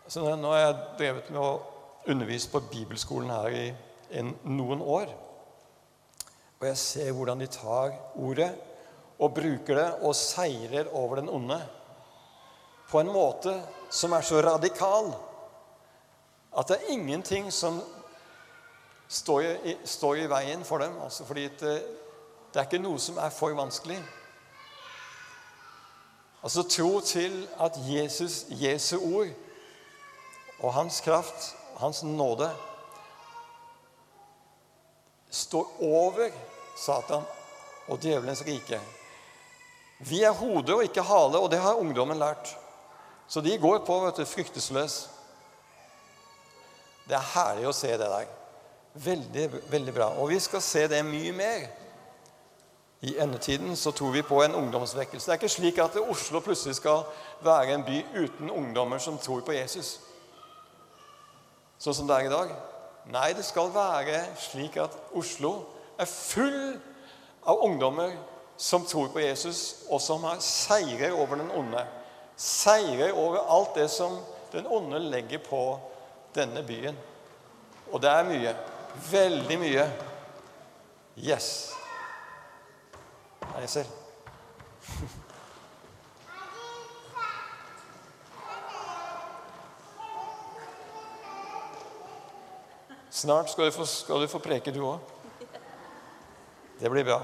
Så 0.08 0.22
nå 0.36 0.52
har 0.52 0.60
jeg 0.60 0.82
drevet 0.98 1.30
med 1.34 1.40
å 1.42 1.54
undervise 2.06 2.50
på 2.50 2.62
bibelskolen 2.70 3.30
her 3.30 3.50
i 3.50 3.66
en, 4.20 4.30
noen 4.44 4.82
år. 4.82 5.10
Og 6.60 6.66
jeg 6.68 6.78
ser 6.78 7.12
hvordan 7.12 7.42
de 7.42 7.48
tar 7.50 7.96
ordet 8.14 8.52
og 9.18 9.34
bruker 9.34 9.78
det 9.78 9.88
og 10.04 10.16
seirer 10.16 10.90
over 10.92 11.20
den 11.20 11.30
onde 11.32 11.58
på 12.90 13.00
en 13.00 13.10
måte 13.10 13.54
som 13.90 14.12
er 14.12 14.24
så 14.26 14.42
radikal 14.44 15.10
at 16.56 16.68
det 16.68 16.76
er 16.76 16.92
ingenting 16.94 17.52
som 17.52 17.80
står 19.08 19.42
i, 19.42 19.74
står 19.84 20.22
i 20.22 20.28
veien 20.30 20.64
for 20.64 20.80
dem. 20.80 20.94
Altså 21.04 21.24
fordi 21.24 21.48
det, 21.60 21.74
det 22.52 22.60
er 22.60 22.64
ikke 22.64 22.80
noe 22.80 23.00
som 23.02 23.18
er 23.20 23.34
for 23.34 23.52
vanskelig. 23.56 23.98
Altså 26.42 26.62
tro 26.70 27.00
til 27.00 27.48
at 27.60 27.76
Jesus, 27.76 28.44
Jesu 28.50 28.96
ord 28.96 29.28
og 30.60 30.74
hans 30.74 31.00
kraft, 31.00 31.56
hans 31.76 32.02
nåde, 32.02 32.50
står 35.30 35.76
over 35.82 36.30
Satan 36.78 37.26
og 37.88 37.98
djevelens 38.02 38.44
rike. 38.46 38.80
Vi 39.98 40.22
er 40.22 40.34
hode 40.36 40.74
og 40.74 40.84
ikke 40.84 41.02
hale, 41.02 41.38
og 41.38 41.50
det 41.50 41.60
har 41.60 41.80
ungdommen 41.80 42.18
lært. 42.18 42.52
Så 43.28 43.40
de 43.40 43.58
går 43.58 43.78
på 43.86 44.00
vet 44.04 44.20
du, 44.20 44.24
fryktesløs. 44.28 45.08
Det 47.08 47.16
er 47.16 47.32
herlig 47.32 47.66
å 47.68 47.74
se 47.74 47.90
det 47.94 48.10
der. 48.10 48.28
Veldig, 48.96 49.46
veldig 49.70 49.94
bra. 49.94 50.10
Og 50.20 50.30
vi 50.30 50.38
skal 50.40 50.62
se 50.64 50.86
det 50.90 51.02
mye 51.06 51.32
mer. 51.36 51.66
I 53.06 53.16
endetiden 53.22 53.76
så 53.76 53.92
tror 53.92 54.14
vi 54.14 54.24
på 54.24 54.40
en 54.42 54.54
ungdomsvekkelse. 54.56 55.26
Det 55.26 55.34
er 55.34 55.40
ikke 55.40 55.52
slik 55.52 55.78
at 55.78 55.98
Oslo 56.00 56.40
plutselig 56.40 56.78
skal 56.78 57.04
være 57.44 57.76
en 57.76 57.84
by 57.86 58.00
uten 58.16 58.50
ungdommer 58.50 58.98
som 58.98 59.18
tror 59.20 59.44
på 59.46 59.54
Jesus. 59.54 59.98
Sånn 61.78 61.94
som 61.94 62.08
det 62.08 62.16
er 62.16 62.28
i 62.28 62.32
dag. 62.32 62.54
Nei, 63.12 63.28
det 63.36 63.44
skal 63.46 63.68
være 63.74 64.22
slik 64.40 64.78
at 64.80 64.96
Oslo 65.14 65.52
er 66.00 66.08
full 66.08 66.78
av 67.46 67.60
ungdommer 67.62 68.16
som 68.56 68.84
tror 68.84 69.08
på 69.08 69.20
Jesus, 69.20 69.84
og 69.90 70.00
som 70.00 70.24
har 70.24 70.40
seirer 70.40 71.12
over 71.12 71.36
den 71.36 71.50
onde. 71.50 71.82
Seirer 72.36 73.12
over 73.12 73.44
alt 73.52 73.74
det 73.74 73.90
som 73.90 74.18
den 74.52 74.66
onde 74.66 74.98
legger 74.98 75.38
på 75.38 75.78
denne 76.34 76.62
byen. 76.66 76.96
Og 77.92 78.02
det 78.02 78.10
er 78.10 78.28
mye. 78.28 78.56
Veldig 79.10 79.58
mye. 79.60 79.86
Yes. 81.16 81.72
Her 83.52 83.60
jeg 83.60 83.70
selv. 83.70 83.86
Snart 93.10 93.50
skal 93.50 93.64
du 93.64 93.70
få, 93.72 93.84
skal 93.84 94.20
du 94.20 94.28
få 94.28 94.38
preke, 94.44 94.72
du 94.72 94.82
òg. 94.84 94.98
Det 96.80 96.90
blir 96.92 97.04
bra. 97.04 97.22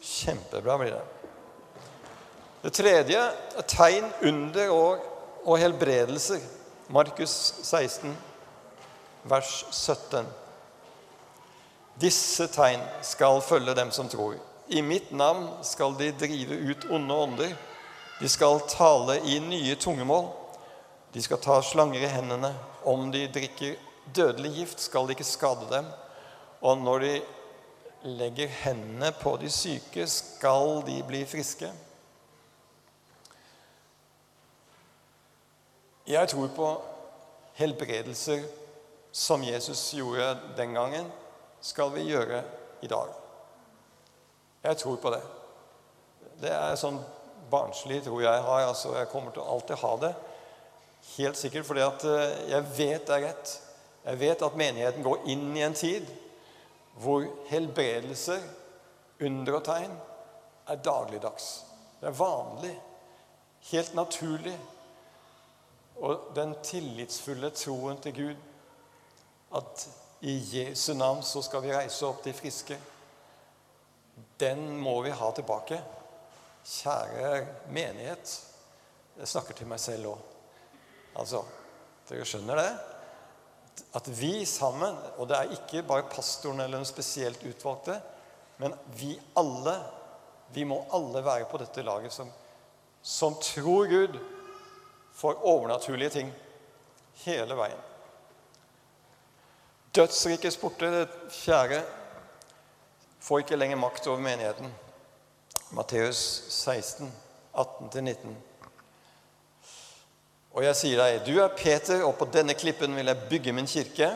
Kjempebra 0.00 0.78
blir 0.78 0.96
det. 0.96 1.04
Det 2.62 2.72
tredje 2.74 3.20
er 3.58 3.66
tegn, 3.70 4.06
under 4.22 4.72
og, 4.74 5.04
og 5.44 5.58
helbredelser. 5.62 6.42
Markus 6.90 7.34
16, 7.62 8.16
vers 9.28 9.52
17. 9.70 10.26
Disse 12.00 12.46
tegn 12.54 12.82
skal 13.02 13.42
følge 13.42 13.74
dem 13.74 13.90
som 13.94 14.08
tror. 14.10 14.36
I 14.68 14.82
mitt 14.84 15.10
navn 15.10 15.48
skal 15.64 15.96
de 15.98 16.10
drive 16.12 16.58
ut 16.70 16.86
onde 16.92 17.14
ånder. 17.14 17.54
De 18.20 18.28
skal 18.28 18.60
tale 18.68 19.20
i 19.24 19.38
nye 19.42 19.76
tungemål. 19.80 20.28
De 21.12 21.22
skal 21.22 21.40
ta 21.42 21.60
slanger 21.62 22.04
i 22.04 22.10
hendene. 22.12 22.52
Om 22.84 23.10
de 23.12 23.26
drikker 23.32 23.78
dødelig 24.14 24.52
gift, 24.58 24.80
skal 24.80 25.06
det 25.06 25.16
ikke 25.16 25.28
skade 25.28 25.70
dem. 25.70 25.88
Og 26.60 26.78
når 26.78 27.04
de 27.04 27.12
legger 28.02 28.48
hendene 28.62 29.12
på 29.12 29.36
de 29.36 29.50
syke, 29.50 30.06
skal 30.06 30.82
de 30.86 31.02
bli 31.06 31.24
friske. 31.26 31.70
Jeg 36.08 36.28
tror 36.28 36.48
på 36.56 36.68
helbredelser 37.58 38.46
som 39.12 39.42
Jesus 39.44 39.90
gjorde 39.94 40.38
den 40.56 40.74
gangen, 40.74 41.10
skal 41.60 41.90
vi 41.92 42.06
gjøre 42.08 42.42
i 42.82 42.86
dag. 42.86 43.10
Jeg 44.62 44.76
tror 44.76 44.96
på 44.96 45.10
det. 45.10 45.22
Det 46.38 46.52
er 46.54 46.78
sånn 46.78 47.00
barnslig 47.50 48.02
tro 48.06 48.20
jeg 48.22 48.42
har. 48.46 48.68
altså 48.68 48.94
Jeg 48.96 49.10
kommer 49.12 49.34
til 49.34 49.42
å 49.42 49.56
alltid 49.56 49.82
ha 49.82 49.92
det. 50.04 50.12
Helt 51.16 51.38
sikkert 51.40 51.66
fordi 51.66 51.82
at 51.82 52.04
eh, 52.06 52.38
jeg 52.52 52.70
vet 52.76 53.06
det 53.08 53.16
er 53.16 53.24
rett. 53.26 53.52
Jeg 54.04 54.20
vet 54.20 54.42
at 54.46 54.58
menigheten 54.58 55.04
går 55.04 55.28
inn 55.34 55.50
i 55.56 55.64
en 55.66 55.76
tid 55.76 56.06
hvor 56.98 57.26
helbredelser, 57.50 58.42
under 59.20 59.58
og 59.58 59.64
tegn, 59.66 59.94
er 60.68 60.82
dagligdags. 60.84 61.48
Det 62.00 62.10
er 62.10 62.18
vanlig. 62.18 62.74
Helt 63.70 63.94
naturlig. 63.94 64.54
Og 65.98 66.30
den 66.36 66.54
tillitsfulle 66.62 67.50
troen 67.50 67.98
til 68.02 68.14
Gud 68.14 68.44
at 69.58 69.88
i 70.20 70.34
Jesu 70.52 70.92
navn 70.94 71.22
så 71.22 71.42
skal 71.42 71.62
vi 71.64 71.74
reise 71.74 72.06
opp 72.06 72.24
de 72.24 72.34
friske, 72.36 72.76
den 74.38 74.78
må 74.78 75.00
vi 75.02 75.14
ha 75.14 75.30
tilbake. 75.34 75.78
Kjære 76.68 77.46
menighet. 77.74 78.34
Jeg 79.18 79.30
snakker 79.30 79.54
til 79.54 79.70
meg 79.70 79.80
selv 79.82 80.12
òg. 80.12 80.24
Altså, 81.18 81.42
dere 82.10 82.26
skjønner 82.28 82.60
det? 82.60 82.70
At 83.96 84.08
vi 84.20 84.44
sammen, 84.48 84.96
og 85.16 85.28
det 85.28 85.36
er 85.36 85.54
ikke 85.56 85.84
bare 85.88 86.08
pastoren 86.10 86.60
eller 86.60 86.78
den 86.78 86.88
spesielt 86.88 87.42
utvalgte, 87.46 88.00
men 88.58 88.74
vi 88.98 89.12
alle, 89.38 89.74
vi 90.54 90.64
må 90.66 90.80
alle 90.94 91.22
være 91.24 91.46
på 91.50 91.60
dette 91.62 91.84
laget 91.86 92.12
som, 92.12 92.30
som 93.02 93.36
tror 93.42 93.86
Gud 93.90 94.18
for 95.14 95.38
overnaturlige 95.46 96.10
ting 96.10 96.32
hele 97.24 97.56
veien. 97.58 97.84
Dødsrikets 99.94 100.58
porter, 100.60 100.90
det 100.90 101.32
fjerde, 101.32 101.80
får 103.20 103.42
ikke 103.42 103.56
lenger 103.58 103.80
makt 103.80 104.06
over 104.06 104.20
menigheten. 104.22 104.70
Matteus 105.74 106.18
16, 106.54 107.10
18-19. 107.54 108.36
Og 110.58 110.64
jeg 110.66 110.74
sier 110.74 110.98
deg, 110.98 111.20
du 111.22 111.36
er 111.38 111.52
Peter, 111.54 112.00
og 112.02 112.16
på 112.18 112.26
denne 112.34 112.56
klippen 112.58 112.96
vil 112.98 113.06
jeg 113.06 113.26
bygge 113.30 113.52
min 113.54 113.68
kirke. 113.70 114.08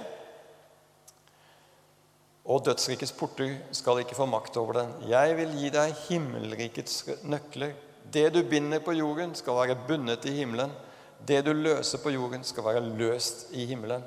Og 2.51 2.65
dødsrikets 2.67 3.15
porter 3.15 3.53
skal 3.71 4.01
ikke 4.03 4.17
få 4.19 4.27
makt 4.27 4.59
over 4.59 4.81
den. 4.81 4.91
Jeg 5.07 5.37
vil 5.39 5.53
gi 5.61 5.71
deg 5.71 5.95
himmelrikets 6.09 6.97
nøkler. 7.31 7.77
Det 8.11 8.25
du 8.35 8.41
binder 8.43 8.83
på 8.83 8.97
jorden, 8.99 9.37
skal 9.39 9.61
være 9.61 9.79
bundet 9.87 10.27
i 10.27 10.35
himmelen. 10.41 10.75
Det 11.23 11.45
du 11.47 11.53
løser 11.55 12.03
på 12.03 12.11
jorden, 12.11 12.43
skal 12.43 12.67
være 12.67 12.83
løst 12.99 13.47
i 13.55 13.69
himmelen. 13.71 14.03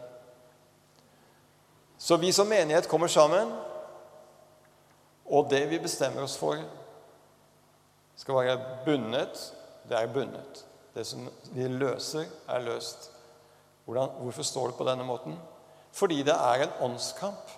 Så 1.98 2.20
vi 2.20 2.36
som 2.36 2.52
menighet 2.52 2.92
kommer 2.92 3.08
sammen, 3.08 3.56
og 5.26 5.48
det 5.56 5.64
vi 5.72 5.80
bestemmer 5.80 6.28
oss 6.28 6.36
for, 6.36 6.60
skal 8.20 8.44
være 8.44 8.62
bundet. 8.84 9.52
Det 9.88 9.96
er 9.96 10.12
bundet. 10.12 10.65
Det 10.96 11.04
som 11.08 11.28
vi 11.52 11.68
løser, 11.68 12.30
er 12.48 12.64
løst. 12.64 13.10
Hvordan, 13.86 14.16
hvorfor 14.22 14.48
står 14.48 14.72
det 14.72 14.78
på 14.80 14.88
denne 14.88 15.06
måten? 15.06 15.36
Fordi 15.92 16.22
det 16.24 16.34
er 16.34 16.64
en 16.64 16.78
åndskamp. 16.90 17.52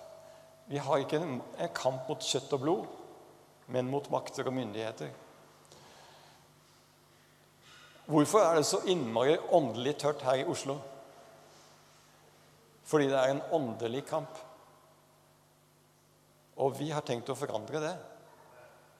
Vi 0.68 0.76
har 0.76 1.00
ikke 1.00 1.16
en, 1.22 1.38
en 1.58 1.72
kamp 1.74 2.10
mot 2.10 2.22
kjøtt 2.22 2.52
og 2.52 2.60
blod, 2.60 2.84
men 3.72 3.88
mot 3.90 4.10
makter 4.10 4.46
og 4.50 4.56
myndigheter. 4.56 5.14
Hvorfor 8.08 8.40
er 8.40 8.54
det 8.56 8.66
så 8.66 8.80
innmari 8.88 9.36
åndelig 9.52 9.96
tørt 10.00 10.22
her 10.24 10.42
i 10.42 10.46
Oslo? 10.48 10.78
Fordi 12.88 13.08
det 13.10 13.18
er 13.20 13.34
en 13.34 13.42
åndelig 13.52 14.06
kamp. 14.08 14.38
Og 16.56 16.78
vi 16.78 16.88
har 16.90 17.04
tenkt 17.04 17.28
å 17.28 17.36
forandre 17.36 17.82
det. 17.84 17.94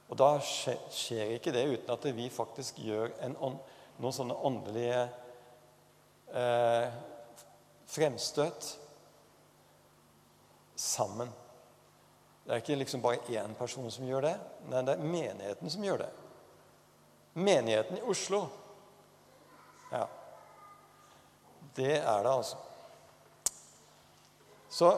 Og 0.08 0.18
da 0.20 0.34
skjer 0.44 1.34
ikke 1.36 1.52
det 1.52 1.64
uten 1.68 1.92
at 1.92 2.04
vi 2.16 2.28
faktisk 2.32 2.80
gjør 2.84 3.12
en 3.24 3.36
ånd, 3.48 3.58
noen 3.98 4.14
sånne 4.14 4.36
åndelige 4.46 5.00
eh, 6.34 6.98
fremstøt 7.88 8.70
sammen. 10.78 11.30
Det 12.44 12.54
er 12.54 12.62
ikke 12.62 12.78
liksom 12.80 13.02
bare 13.04 13.20
én 13.34 13.56
person 13.58 13.90
som 13.92 14.06
gjør 14.08 14.24
det, 14.28 14.36
men 14.70 14.86
det 14.86 14.94
er 14.94 15.04
menigheten 15.04 15.72
som 15.72 15.84
gjør 15.84 16.04
det. 16.04 16.12
Menigheten 17.38 17.98
i 17.98 18.06
Oslo. 18.08 18.46
Ja. 19.92 20.06
Det 21.76 21.98
er 21.98 22.22
det, 22.24 22.32
altså. 22.32 22.56
Så 24.68 24.92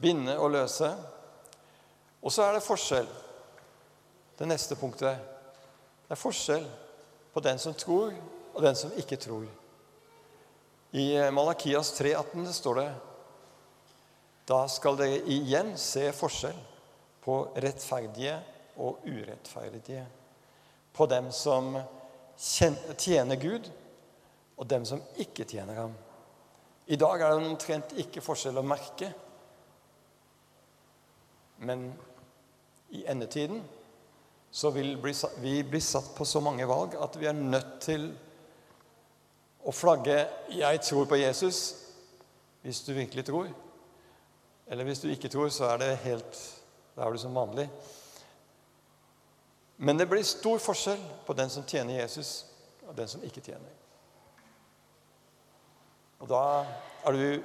binde 0.00 0.38
og 0.38 0.50
løse. 0.50 0.90
Og 2.22 2.32
så 2.32 2.42
er 2.42 2.56
det 2.56 2.66
forskjell. 2.66 3.08
Det 4.38 4.48
neste 4.48 4.76
punktet. 4.76 5.35
Det 6.06 6.14
er 6.14 6.20
forskjell 6.20 6.66
på 7.34 7.42
den 7.42 7.58
som 7.58 7.74
tror, 7.74 8.14
og 8.54 8.62
den 8.62 8.76
som 8.78 8.92
ikke 8.96 9.18
tror. 9.20 9.46
I 10.94 11.06
Malakias 11.34 11.90
3,18 11.98 12.52
står 12.54 12.78
det 12.80 12.90
Da 14.46 14.60
skal 14.70 14.96
dere 15.00 15.18
igjen 15.34 15.74
se 15.80 16.06
forskjell 16.14 16.60
på 17.26 17.40
rettferdige 17.58 18.36
og 18.78 19.02
urettferdige. 19.02 20.06
På 20.94 21.08
dem 21.10 21.32
som 21.34 21.74
tjener 22.38 23.36
Gud, 23.42 23.66
og 24.56 24.68
dem 24.70 24.84
som 24.88 25.02
ikke 25.18 25.44
tjener 25.44 25.82
ham. 25.82 25.94
I 26.86 26.96
dag 26.96 27.20
er 27.20 27.34
det 27.34 27.50
omtrent 27.50 27.96
ikke 27.98 28.22
forskjell 28.22 28.60
å 28.60 28.64
merke. 28.64 29.10
Men 31.66 31.88
i 32.94 33.02
endetiden 33.10 33.64
så 34.56 34.70
vil 34.70 34.96
vi 35.36 35.64
bli 35.64 35.80
satt 35.80 36.14
på 36.16 36.24
så 36.24 36.40
mange 36.40 36.64
valg 36.68 36.94
at 36.96 37.16
vi 37.20 37.26
er 37.28 37.36
nødt 37.36 37.74
til 37.84 38.06
å 39.68 39.72
flagge 39.72 40.28
'Jeg 40.48 40.80
tror 40.80 41.04
på 41.04 41.18
Jesus' 41.20 41.74
hvis 42.62 42.80
du 42.82 42.92
virkelig 42.92 43.24
tror. 43.24 43.48
Eller 44.66 44.84
hvis 44.84 45.00
du 45.00 45.08
ikke 45.08 45.28
tror, 45.28 45.48
så 45.48 45.64
er 45.64 45.76
det 45.76 45.96
helt 45.96 46.62
Da 46.96 47.04
er 47.04 47.12
du 47.12 47.18
som 47.18 47.34
vanlig. 47.34 47.68
Men 49.76 49.98
det 49.98 50.08
blir 50.08 50.22
stor 50.22 50.58
forskjell 50.58 51.02
på 51.26 51.32
den 51.32 51.50
som 51.50 51.64
tjener 51.64 52.00
Jesus, 52.00 52.46
og 52.88 52.96
den 52.96 53.08
som 53.08 53.22
ikke 53.22 53.40
tjener. 53.40 53.72
Og 56.20 56.28
da 56.28 56.64
er 57.04 57.12
du 57.12 57.42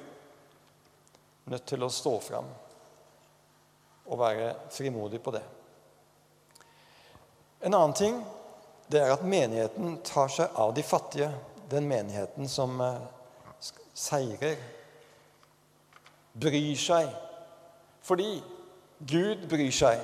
nødt 1.45 1.67
til 1.67 1.83
å 1.83 1.89
stå 1.89 2.19
fram 2.19 2.47
og 4.05 4.19
være 4.19 4.55
frimodig 4.69 5.21
på 5.21 5.31
det. 5.31 5.60
En 7.61 7.73
annen 7.73 7.93
ting 7.97 8.21
det 8.91 8.99
er 8.99 9.13
at 9.13 9.23
menigheten 9.23 9.99
tar 10.03 10.31
seg 10.31 10.57
av 10.59 10.73
de 10.75 10.83
fattige. 10.83 11.29
Den 11.71 11.87
menigheten 11.87 12.49
som 12.51 12.73
eh, 12.83 12.97
seirer. 13.95 14.57
Bryr 16.33 16.75
seg. 16.79 17.07
Fordi 18.03 18.41
Gud 19.07 19.47
bryr 19.49 19.71
seg. 19.71 20.01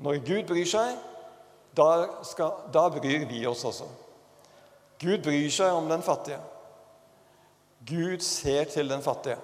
Når 0.00 0.22
Gud 0.24 0.46
bryr 0.48 0.66
seg, 0.68 0.96
da, 1.76 1.90
skal, 2.26 2.64
da 2.72 2.88
bryr 2.94 3.26
vi 3.28 3.44
oss 3.46 3.64
også. 3.68 3.88
Gud 5.00 5.20
bryr 5.26 5.50
seg 5.52 5.74
om 5.74 5.90
den 5.90 6.02
fattige. 6.06 6.40
Gud 7.84 8.24
ser 8.24 8.64
til 8.72 8.88
den 8.88 9.02
fattige. 9.04 9.36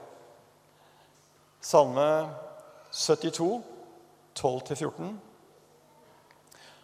Salme 1.61 2.31
72, 2.91 3.61
12-14. 4.39 5.30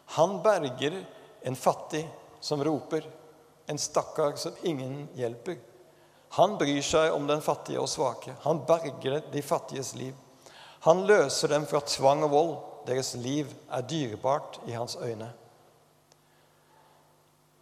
Han 0.06 0.42
berger 0.42 1.04
en 1.42 1.56
fattig 1.56 2.08
som 2.40 2.64
roper, 2.64 3.06
en 3.66 3.78
stakkar 3.78 4.36
som 4.36 4.52
ingen 4.62 5.08
hjelper. 5.14 5.56
Han 6.28 6.58
bryr 6.58 6.82
seg 6.82 7.14
om 7.14 7.26
den 7.26 7.42
fattige 7.42 7.80
og 7.80 7.88
svake. 7.90 8.34
Han 8.42 8.62
berger 8.66 9.22
de 9.32 9.42
fattiges 9.42 9.94
liv. 9.94 10.14
Han 10.86 11.06
løser 11.06 11.50
dem 11.50 11.66
fra 11.66 11.80
tvang 11.80 12.26
og 12.26 12.30
vold. 12.30 12.54
Deres 12.86 13.14
liv 13.18 13.50
er 13.72 13.82
dyrebart 13.82 14.60
i 14.66 14.74
hans 14.76 14.94
øyne. 15.02 15.32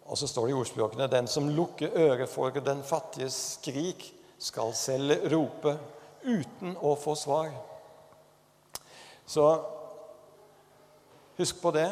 Og 0.05 0.17
så 0.17 0.27
står 0.29 0.45
det 0.45 0.53
i 0.53 0.57
ordspråkene 0.59 1.07
den 1.09 1.27
som 1.27 1.49
lukker 1.49 1.95
øret 1.97 2.29
for 2.29 2.53
den 2.61 2.83
fattiges 2.85 3.37
skrik, 3.55 4.11
skal 4.37 4.73
selv 4.77 5.23
rope 5.31 5.71
uten 6.25 6.75
å 6.83 6.91
få 6.99 7.15
svar. 7.17 7.49
Så 9.25 9.45
husk 11.39 11.61
på 11.63 11.71
det 11.73 11.87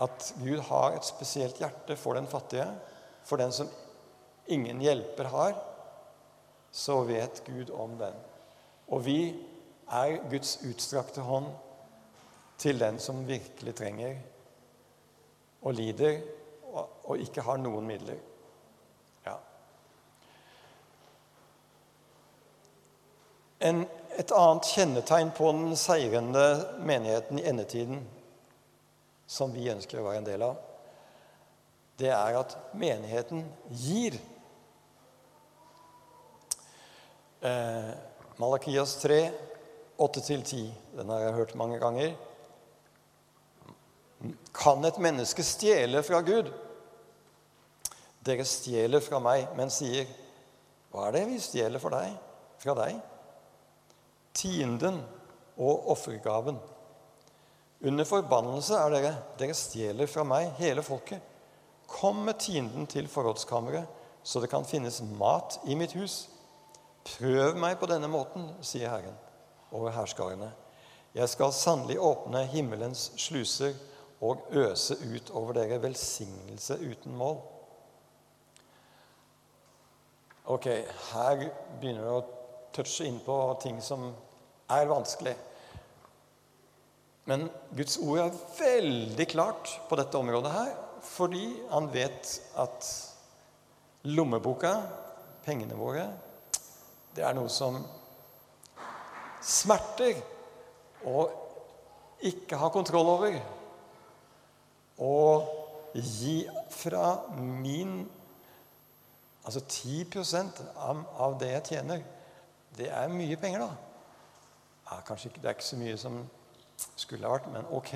at 0.00 0.32
Gud 0.40 0.60
har 0.68 0.96
et 0.96 1.04
spesielt 1.04 1.60
hjerte 1.60 1.96
for 1.96 2.16
den 2.16 2.26
fattige. 2.26 2.68
For 3.24 3.36
den 3.36 3.52
som 3.52 3.68
ingen 4.46 4.80
hjelper 4.80 5.28
har, 5.30 5.56
så 6.72 7.02
vet 7.04 7.42
Gud 7.46 7.70
om 7.70 7.98
den. 8.00 8.14
Og 8.88 9.04
vi 9.04 9.18
er 9.92 10.22
Guds 10.30 10.56
utstrakte 10.64 11.20
hånd 11.20 11.50
til 12.58 12.80
den 12.80 12.98
som 13.02 13.26
virkelig 13.28 13.74
trenger 13.76 14.16
og 15.62 15.74
lider 15.74 16.20
og 16.72 17.18
ikke 17.20 17.44
har 17.44 17.58
noen 17.60 17.86
midler. 17.86 18.16
Ja. 19.26 19.36
En, 23.68 23.84
et 24.18 24.32
annet 24.36 24.70
kjennetegn 24.72 25.32
på 25.36 25.52
den 25.52 25.76
seirende 25.78 26.46
menigheten 26.80 27.42
i 27.42 27.46
endetiden, 27.50 28.00
som 29.32 29.52
vi 29.54 29.70
ønsker 29.72 30.00
å 30.00 30.04
være 30.04 30.20
en 30.20 30.28
del 30.28 30.44
av, 30.44 30.60
det 32.00 32.10
er 32.12 32.36
at 32.36 32.56
menigheten 32.76 33.44
gir. 33.80 34.18
Eh, 37.40 37.92
Malakias 38.40 38.96
3, 39.02 39.20
8-10. 40.02 40.72
Den 40.98 41.12
har 41.12 41.24
jeg 41.24 41.38
hørt 41.38 41.54
mange 41.60 41.78
ganger. 41.80 42.14
Kan 44.54 44.84
et 44.84 44.98
menneske 45.02 45.44
stjele 45.46 46.02
fra 46.06 46.20
Gud? 46.26 46.50
Dere 48.22 48.44
stjeler 48.46 49.02
fra 49.02 49.18
meg, 49.22 49.48
men 49.58 49.72
sier, 49.72 50.06
Hva 50.92 51.06
er 51.08 51.16
det 51.16 51.22
vi 51.30 51.38
stjeler 51.40 51.80
deg, 51.80 52.16
fra 52.60 52.74
deg? 52.76 52.98
Tienden 54.36 55.00
og 55.56 55.88
offergaven. 55.94 56.58
Under 57.82 58.06
forbannelse 58.06 58.78
er 58.78 58.94
dere. 58.94 59.12
Dere 59.40 59.56
stjeler 59.58 60.10
fra 60.10 60.24
meg, 60.26 60.52
hele 60.60 60.84
folket. 60.86 61.22
Kom 61.90 62.22
med 62.26 62.38
tienden 62.40 62.86
til 62.86 63.08
forrådskammeret, 63.10 63.88
så 64.22 64.40
det 64.40 64.50
kan 64.52 64.64
finnes 64.64 65.00
mat 65.18 65.58
i 65.66 65.74
mitt 65.76 65.96
hus. 65.98 66.26
Prøv 67.02 67.58
meg 67.58 67.80
på 67.80 67.88
denne 67.90 68.08
måten, 68.10 68.46
sier 68.62 68.92
Herren 68.92 69.18
over 69.74 69.90
herskarene. 69.96 70.52
Jeg 71.12 71.28
skal 71.28 71.52
sannelig 71.52 71.98
åpne 72.00 72.44
himmelens 72.48 73.10
sluser 73.20 73.74
og 74.22 74.46
øse 74.54 74.96
ut 75.02 75.32
over 75.34 75.58
dere 75.58 75.82
velsignelse 75.82 76.78
uten 76.80 77.16
mål. 77.18 77.40
Ok, 80.54 80.68
her 81.12 81.48
begynner 81.80 82.06
det 82.06 82.14
å 82.14 82.22
touche 82.74 83.06
inn 83.06 83.18
på 83.22 83.36
ting 83.62 83.82
som 83.82 84.08
er 84.70 84.88
vanskelig. 84.90 85.34
Men 87.30 87.46
Guds 87.76 87.98
ord 88.02 88.18
er 88.24 88.40
veldig 88.58 89.26
klart 89.30 89.70
på 89.88 89.98
dette 89.98 90.18
området 90.18 90.52
her, 90.52 90.72
fordi 91.06 91.46
han 91.70 91.88
vet 91.92 92.32
at 92.58 92.88
lommeboka, 94.10 94.74
pengene 95.42 95.78
våre, 95.78 96.06
det 97.14 97.24
er 97.26 97.34
noe 97.36 97.50
som 97.52 97.78
smerter 99.42 100.18
og 101.06 101.32
ikke 102.26 102.58
har 102.58 102.72
kontroll 102.74 103.10
over. 103.16 103.38
Å 105.02 105.14
gi 105.98 106.42
fra 106.72 107.06
min 107.36 108.02
Altså 109.42 109.58
10 109.66 110.04
av, 110.78 111.00
av 111.18 111.32
det 111.40 111.48
jeg 111.48 111.64
tjener, 111.72 112.04
det 112.78 112.86
er 112.94 113.08
mye 113.10 113.34
penger, 113.42 113.64
da. 113.64 113.72
Ja, 114.86 115.00
kanskje 115.02 115.32
ikke, 115.32 115.40
Det 115.42 115.48
er 115.50 115.56
ikke 115.56 115.66
så 115.66 115.78
mye 115.80 115.96
som 115.98 116.20
skulle 117.02 117.28
ha 117.28 117.36
vært, 117.36 117.50
men 117.52 117.68
ok. 117.74 117.92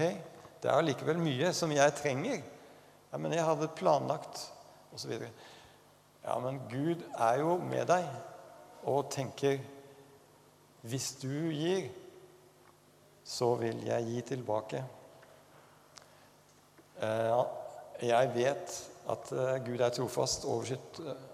Det 0.62 0.70
er 0.70 0.76
allikevel 0.76 1.20
mye 1.22 1.52
som 1.54 1.72
jeg 1.74 1.94
trenger. 1.98 2.40
Ja, 3.12 3.20
men 3.22 3.32
jeg 3.32 3.44
hadde 3.46 3.70
planlagt, 3.78 4.40
osv. 4.94 5.12
Ja, 6.24 6.38
men 6.42 6.58
Gud 6.70 7.04
er 7.14 7.38
jo 7.40 7.56
med 7.62 7.86
deg 7.90 8.08
og 8.86 9.10
tenker 9.14 9.58
Hvis 10.86 11.16
du 11.18 11.50
gir, 11.50 11.88
så 13.26 13.48
vil 13.58 13.80
jeg 13.88 14.04
gi 14.06 14.20
tilbake. 14.28 14.84
Eh, 17.02 17.40
jeg 18.06 18.30
vet 18.36 18.76
at 19.10 19.32
eh, 19.34 19.56
Gud 19.66 19.82
er 19.82 19.90
trofast 19.90 20.46
over 20.46 20.68
sitt, 20.68 21.00
eh, 21.02 21.24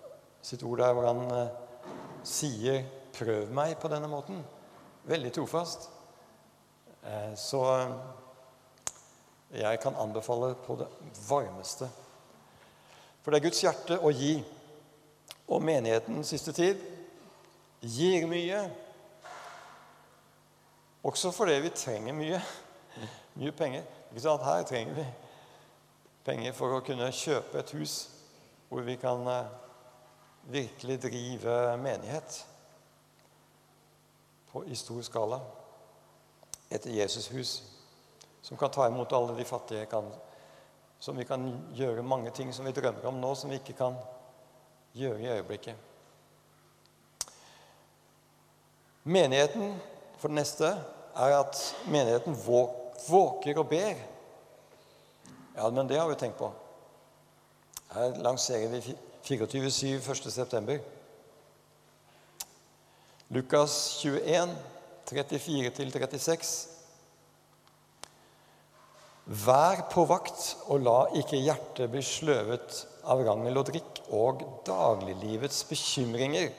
sitt 0.40 0.64
ord 0.64 0.80
der 0.80 0.96
hvor 0.96 1.10
han 1.10 1.50
sier 2.24 2.84
'prøv 3.12 3.52
meg' 3.52 3.76
på 3.76 3.88
denne 3.92 4.08
måten. 4.08 4.40
Veldig 5.04 5.32
trofast. 5.32 5.91
Så 7.36 7.62
jeg 9.52 9.80
kan 9.82 9.96
anbefale 9.98 10.54
på 10.54 10.76
det 10.80 10.86
varmeste. 11.28 11.88
For 13.22 13.30
det 13.30 13.40
er 13.40 13.46
Guds 13.48 13.62
hjerte 13.62 13.98
å 14.00 14.10
gi. 14.14 14.36
Og 15.52 15.62
menigheten 15.62 16.22
siste 16.24 16.54
tid 16.56 16.80
gir 17.82 18.26
mye. 18.30 18.62
Også 21.02 21.32
fordi 21.34 21.58
vi 21.64 21.74
trenger 21.74 22.16
mye. 22.16 22.40
Mye 23.40 23.52
penger. 23.56 23.84
Ikke 24.10 24.22
sant? 24.22 24.44
Her 24.44 24.64
trenger 24.68 24.94
vi 24.98 25.06
penger 26.24 26.54
for 26.54 26.76
å 26.76 26.82
kunne 26.84 27.08
kjøpe 27.16 27.58
et 27.62 27.72
hus 27.74 27.94
hvor 28.68 28.84
vi 28.86 28.94
kan 29.00 29.26
eh, 29.28 29.48
virkelig 30.52 30.98
drive 31.02 31.56
menighet 31.80 32.36
på, 34.52 34.62
i 34.64 34.76
stor 34.76 35.02
skala. 35.04 35.40
Et 36.72 36.86
Jesushus 36.96 37.62
som 38.42 38.56
kan 38.56 38.70
ta 38.70 38.86
imot 38.88 39.12
alle 39.12 39.36
de 39.36 39.44
fattige. 39.44 39.86
Kan, 39.86 40.08
som 40.98 41.16
vi 41.16 41.24
kan 41.24 41.46
gjøre 41.74 42.02
mange 42.02 42.30
ting 42.30 42.52
som 42.54 42.66
vi 42.66 42.72
drømmer 42.72 43.06
om 43.10 43.20
nå, 43.20 43.34
som 43.34 43.50
vi 43.50 43.60
ikke 43.60 43.76
kan 43.78 43.96
gjøre 44.96 45.20
i 45.20 45.30
øyeblikket. 45.36 45.74
Menigheten, 49.04 49.76
for 50.18 50.28
det 50.28 50.34
neste, 50.34 50.68
er 51.16 51.36
at 51.38 51.58
menigheten 51.90 52.36
våker 53.08 53.58
og 53.58 53.68
ber. 53.68 53.94
Ja, 55.56 55.70
men 55.70 55.88
det 55.88 55.98
har 55.98 56.08
vi 56.08 56.14
tenkt 56.14 56.38
på. 56.38 56.52
Her 57.92 58.14
lanserer 58.22 58.68
vi 58.68 58.94
24-7 59.24 59.98
1.9. 59.98 60.78
Lukas 63.28 63.98
21, 64.04 64.56
34-36. 65.10 66.52
Vær 69.42 69.86
på 69.92 70.04
vakt, 70.10 70.48
og 70.70 70.82
la 70.82 70.98
ikke 71.18 71.40
hjertet 71.40 71.90
bli 71.92 72.02
sløvet 72.04 72.82
av 73.10 73.22
rangel 73.26 73.58
og 73.58 73.70
drikk 73.70 74.02
og 74.12 74.42
dagliglivets 74.66 75.62
bekymringer 75.70 76.50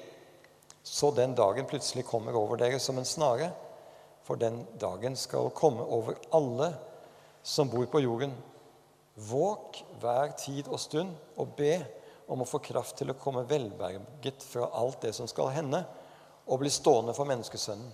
så 0.84 1.12
den 1.12 1.36
dagen 1.36 1.65
plutselig 1.65 2.03
kommer 2.06 2.36
over 2.36 2.60
dere 2.60 2.79
som 2.79 2.97
en 2.99 3.08
snare. 3.08 3.49
For 4.23 4.39
den 4.39 4.65
dagen 4.79 5.15
skal 5.15 5.51
komme 5.56 5.84
over 5.84 6.19
alle 6.36 6.73
som 7.43 7.71
bor 7.71 7.86
på 7.91 8.03
jorden. 8.03 8.36
Våk 9.15 9.79
hver 10.01 10.36
tid 10.39 10.67
og 10.67 10.79
stund 10.79 11.15
og 11.39 11.56
be 11.58 11.77
om 12.27 12.43
å 12.43 12.47
få 12.47 12.60
kraft 12.63 12.97
til 12.99 13.12
å 13.12 13.17
komme 13.19 13.45
velberget 13.47 14.43
fra 14.43 14.69
alt 14.79 15.03
det 15.03 15.13
som 15.15 15.27
skal 15.27 15.51
hende, 15.56 15.84
og 16.47 16.60
bli 16.60 16.71
stående 16.71 17.13
for 17.15 17.27
menneskesønnen. 17.27 17.91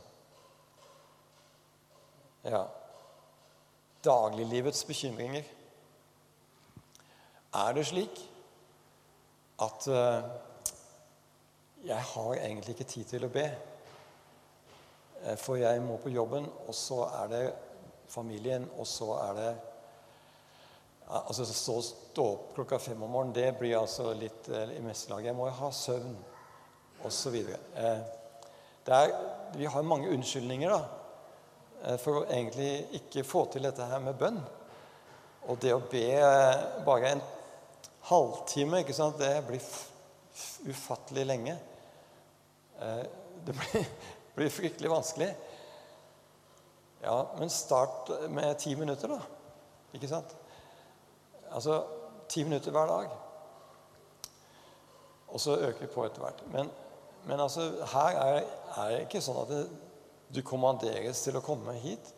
Ja 2.43 2.65
Dagliglivets 4.04 4.86
bekymringer. 4.88 5.43
Er 7.54 7.73
det 7.75 7.84
slik 7.89 8.21
at 9.60 9.88
uh, 9.91 10.23
jeg 11.84 12.04
har 12.13 12.34
egentlig 12.34 12.75
ikke 12.75 12.88
tid 12.88 13.04
til 13.08 13.25
å 13.28 13.32
be. 13.32 13.45
Eh, 15.23 15.36
for 15.39 15.60
jeg 15.60 15.82
må 15.84 15.97
på 15.99 16.12
jobben, 16.12 16.47
og 16.67 16.75
så 16.75 17.06
er 17.21 17.32
det 17.32 17.43
familien, 18.10 18.67
og 18.78 18.88
så 18.88 19.13
er 19.30 19.34
det 19.41 19.49
Altså 21.10 21.41
Så 21.45 21.82
stå 21.82 22.23
opp 22.23 22.52
klokka 22.54 22.78
fem 22.78 23.02
om 23.02 23.10
morgenen, 23.10 23.34
det 23.34 23.56
blir 23.58 23.80
altså 23.80 24.12
litt 24.13 24.49
eh, 24.54 24.75
i 24.78 24.82
mestelaget. 24.86 25.25
Jeg 25.25 25.36
må 25.36 25.47
jo 25.47 25.56
ha 25.58 25.69
søvn, 25.73 26.17
osv. 27.04 27.36
Eh, 27.75 28.04
vi 29.56 29.65
har 29.65 29.82
mange 29.82 30.12
unnskyldninger 30.13 30.69
da, 30.69 30.84
for 32.01 32.21
å 32.21 32.25
egentlig 32.27 32.99
ikke 32.99 33.23
få 33.27 33.45
til 33.53 33.63
dette 33.67 33.85
her 33.87 34.01
med 34.03 34.17
bønn. 34.19 34.39
Og 35.49 35.59
det 35.63 35.71
å 35.73 35.83
be 35.91 36.07
bare 36.85 37.13
en 37.13 37.21
halvtime, 38.09 38.81
ikke 38.83 38.95
sant, 38.97 39.19
det 39.21 39.39
blir 39.47 39.63
ufattelig 40.69 41.25
lenge. 41.27 41.55
Eh, 42.81 43.05
det 43.45 43.55
blir, 43.55 43.87
blir 44.35 44.53
fryktelig 44.53 44.91
vanskelig. 44.91 45.29
Ja, 47.01 47.17
men 47.39 47.49
start 47.49 48.11
med 48.29 48.57
ti 48.59 48.75
minutter, 48.75 49.15
da. 49.15 49.21
Ikke 49.95 50.09
sant? 50.11 50.35
Altså 51.49 51.79
ti 52.29 52.43
minutter 52.43 52.75
hver 52.75 52.89
dag. 52.89 53.13
Og 55.29 55.39
så 55.39 55.55
øker 55.57 55.85
vi 55.85 55.93
på 55.93 56.05
etter 56.05 56.21
hvert. 56.21 56.43
Men, 56.51 56.71
men 57.25 57.39
altså, 57.39 57.69
her 57.93 58.19
er, 58.19 58.41
er, 58.75 58.91
det 58.91 59.05
ikke 59.05 59.21
sånn 59.23 59.39
at 59.43 59.53
det, 59.53 59.61
du 60.29 60.41
kommanderes 60.45 61.23
til 61.25 61.37
å 61.37 61.43
komme 61.45 61.73
hit. 61.81 62.13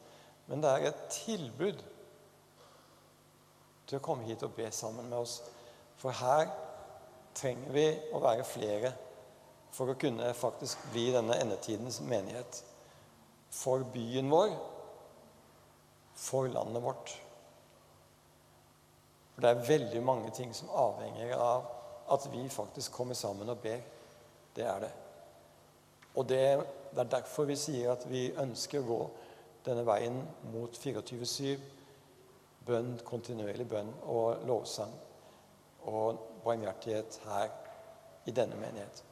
Men 0.50 0.64
det 0.64 0.72
er 0.72 0.90
et 0.90 1.06
tilbud 1.16 1.80
til 3.88 4.00
å 4.00 4.04
komme 4.04 4.28
hit 4.28 4.44
og 4.48 4.56
be 4.58 4.68
sammen 4.76 5.08
med 5.12 5.20
oss. 5.22 5.40
For 6.02 6.16
her 6.16 6.50
trenger 7.38 7.72
vi 7.76 7.88
å 8.12 8.22
være 8.24 8.48
flere 8.48 8.92
for 9.72 9.92
å 9.92 10.00
kunne 10.00 10.34
faktisk 10.36 10.82
bli 10.92 11.08
denne 11.16 11.38
endetidens 11.40 12.02
menighet. 12.04 12.62
For 13.52 13.84
byen 13.94 14.32
vår, 14.32 14.56
for 16.16 16.48
landet 16.52 16.84
vårt. 16.84 17.14
For 19.32 19.44
det 19.44 19.52
er 19.52 19.70
veldig 19.70 20.04
mange 20.04 20.32
ting 20.36 20.52
som 20.56 20.72
avhenger 20.76 21.36
av 21.40 21.70
at 22.12 22.28
vi 22.34 22.44
faktisk 22.52 22.92
kommer 22.96 23.16
sammen 23.16 23.50
og 23.50 23.62
ber. 23.64 23.80
Det 24.56 24.68
er 24.68 24.84
det. 24.84 24.92
Og 26.20 26.28
det, 26.28 26.44
det 26.92 27.00
er 27.00 27.14
derfor 27.18 27.48
vi 27.48 27.56
sier 27.56 27.94
at 27.94 28.04
vi 28.10 28.30
ønsker 28.40 28.82
å 28.82 28.88
gå 28.88 29.02
denne 29.66 29.86
veien 29.88 30.18
mot 30.52 30.76
24-7. 30.76 31.56
Bønn, 32.66 32.94
kontinuerlig 33.06 33.66
bønn 33.70 33.90
og 34.12 34.44
lovsang 34.46 34.92
og 35.90 36.20
barmhjertighet 36.44 37.18
her 37.26 37.50
i 38.30 38.34
denne 38.36 38.60
menigheten. 38.60 39.08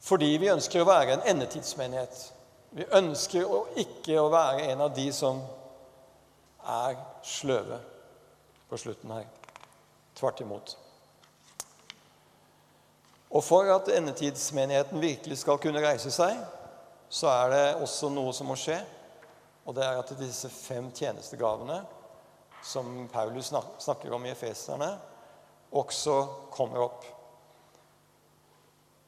Fordi 0.00 0.30
vi 0.40 0.50
ønsker 0.50 0.82
å 0.82 0.88
være 0.88 1.14
en 1.14 1.26
endetidsmenighet. 1.34 2.20
Vi 2.74 2.86
ønsker 2.96 3.46
å 3.46 3.64
ikke 3.78 4.16
å 4.18 4.30
være 4.32 4.70
en 4.72 4.86
av 4.86 4.94
de 4.96 5.06
som 5.14 5.42
er 6.66 6.96
sløve 7.26 7.78
på 8.70 8.78
slutten 8.80 9.12
her. 9.12 9.26
Tvert 10.16 10.40
imot. 10.40 10.76
Og 13.30 13.44
for 13.46 13.68
at 13.70 13.88
endetidsmenigheten 13.94 15.00
virkelig 15.02 15.38
skal 15.44 15.60
kunne 15.62 15.82
reise 15.84 16.10
seg, 16.10 16.38
så 17.10 17.30
er 17.30 17.52
det 17.52 17.62
også 17.82 18.10
noe 18.10 18.32
som 18.34 18.50
må 18.50 18.56
skje. 18.58 18.80
Og 19.66 19.76
det 19.76 19.84
er 19.86 20.00
at 20.00 20.10
disse 20.18 20.50
fem 20.50 20.88
tjenestegavene 20.94 21.78
som 22.66 23.08
Paulus 23.12 23.52
snakker 23.78 24.12
om 24.12 24.26
i 24.26 24.32
Efeserne, 24.34 24.90
også 25.70 26.16
kommer 26.50 26.82
opp. 26.82 27.06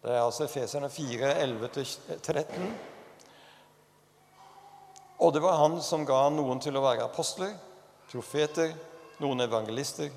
Det 0.03 0.11
er 0.11 0.23
altså 0.23 0.47
Efeserne 0.47 0.91
4, 0.91 1.35
11-13. 1.43 2.71
Og 5.23 5.35
det 5.35 5.43
var 5.43 5.61
han 5.61 5.77
som 5.83 6.07
ga 6.07 6.25
noen 6.35 6.63
til 6.63 6.79
å 6.79 6.83
være 6.83 7.07
apostler, 7.07 7.53
profeter, 8.11 8.73
noen 9.23 9.45
evangelister, 9.45 10.11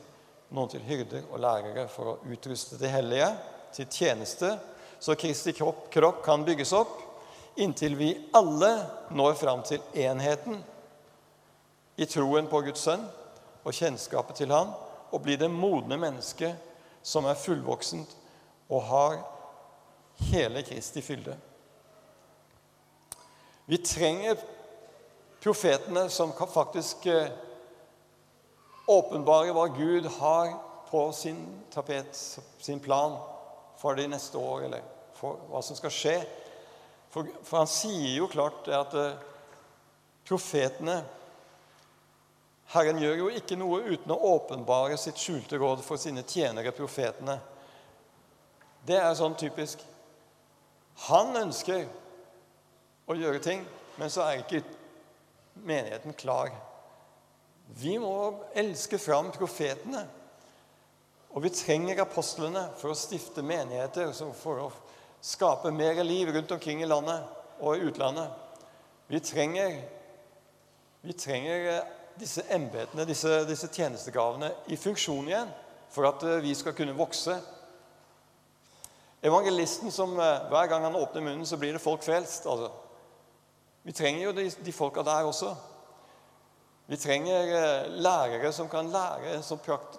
noen 0.54 0.72
til 0.72 0.86
hyrder 0.86 1.28
og 1.30 1.42
lærere 1.42 1.86
for 1.92 2.14
å 2.14 2.18
utruste 2.30 2.80
de 2.82 2.90
hellige 2.90 3.28
til 3.74 3.88
tjeneste, 3.90 4.56
så 5.00 5.16
Kristi 5.16 5.54
kropp, 5.54 5.88
kropp 5.94 6.24
kan 6.26 6.46
bygges 6.46 6.74
opp 6.76 7.02
inntil 7.56 7.96
vi 7.96 8.10
alle 8.36 8.72
når 9.16 9.38
fram 9.40 9.64
til 9.64 9.84
enheten 9.96 10.60
i 11.96 12.08
troen 12.10 12.50
på 12.52 12.62
Guds 12.66 12.84
sønn 12.84 13.06
og 13.66 13.74
kjennskapet 13.74 14.42
til 14.42 14.52
Han, 14.52 14.74
og 15.12 15.22
blir 15.24 15.40
det 15.40 15.50
modne 15.52 15.98
mennesket 15.98 16.58
som 17.06 17.26
er 17.30 17.40
fullvoksent 17.40 18.12
og 18.70 18.84
har 18.90 19.18
hele 20.32 20.64
Kristi 20.66 21.02
fylde. 21.06 21.36
Vi 23.66 23.80
trenger 23.82 24.38
profetene 25.42 26.10
som 26.14 26.34
faktisk 26.34 27.08
åpenbarer 27.08 27.44
åpenbare 28.86 29.54
hva 29.56 29.66
Gud 29.74 30.06
har 30.20 30.52
på 30.90 31.08
sin 31.18 31.40
tapet, 31.74 32.14
sin 32.62 32.80
plan 32.80 33.16
for 33.80 33.98
de 33.98 34.08
neste 34.12 34.40
år, 34.40 34.68
eller 34.68 34.86
for 35.16 35.40
hva 35.50 35.62
som 35.64 35.78
skal 35.78 35.94
skje. 35.94 36.16
For, 37.14 37.28
for 37.44 37.64
han 37.64 37.72
sier 37.72 38.18
jo 38.18 38.30
klart 38.32 38.68
at 38.76 38.96
uh, 38.98 39.20
profetene 40.28 41.00
Herren 42.74 42.98
gjør 42.98 43.20
jo 43.20 43.28
ikke 43.38 43.58
noe 43.60 43.84
uten 43.86 44.12
å 44.16 44.22
åpenbare 44.34 44.98
sitt 44.98 45.20
skjulte 45.22 45.60
råd 45.62 45.84
for 45.86 46.02
sine 46.02 46.24
tjenere, 46.26 46.74
profetene. 46.74 47.38
Det 48.86 48.98
er 48.98 49.14
sånn 49.18 49.38
typisk. 49.38 49.84
Han 51.06 51.36
ønsker 51.38 51.86
å 53.06 53.18
gjøre 53.18 53.42
ting, 53.44 53.62
men 54.00 54.12
så 54.12 54.26
er 54.26 54.42
ikke 54.42 54.64
menigheten 55.62 56.18
klar. 56.18 56.52
Vi 57.78 57.98
må 58.02 58.16
elske 58.58 58.98
fram 59.02 59.32
profetene. 59.36 60.06
Og 61.36 61.44
vi 61.44 61.52
trenger 61.52 62.00
apostlene 62.00 62.70
for 62.80 62.94
å 62.94 62.98
stifte 62.98 63.44
menigheter, 63.44 64.14
for 64.40 64.62
å 64.64 64.70
skape 65.20 65.72
mer 65.76 66.00
liv 66.06 66.32
rundt 66.32 66.54
omkring 66.56 66.84
i 66.84 66.88
landet 66.88 67.26
og 67.60 67.76
i 67.76 67.90
utlandet. 67.90 68.32
Vi 69.12 69.20
trenger, 69.20 69.76
vi 71.04 71.14
trenger 71.14 71.68
eh, 71.74 71.92
disse 72.18 72.46
embetene, 72.56 73.04
disse, 73.06 73.42
disse 73.50 73.68
tjenestegavene, 73.68 74.54
i 74.72 74.80
funksjon 74.80 75.28
igjen 75.28 75.52
for 75.92 76.08
at 76.08 76.24
eh, 76.24 76.40
vi 76.46 76.56
skal 76.56 76.74
kunne 76.78 76.96
vokse. 76.96 77.36
Evangelisten 79.26 79.92
som 79.92 80.16
eh, 80.16 80.48
hver 80.50 80.72
gang 80.72 80.88
han 80.88 80.96
åpner 80.96 81.28
munnen, 81.28 81.46
så 81.46 81.60
blir 81.60 81.76
det 81.76 81.84
folk 81.84 82.06
frelst. 82.06 82.48
Altså. 82.48 82.72
Vi 83.84 83.94
trenger 83.94 84.30
jo 84.30 84.36
de, 84.40 84.48
de 84.66 84.74
folka 84.74 85.04
der 85.04 85.28
også. 85.28 85.52
Vi 86.86 86.98
trenger 86.98 87.48
eh, 87.50 87.88
lærere 87.90 88.52
som 88.54 88.70
kan 88.70 88.92
lære 88.94 89.40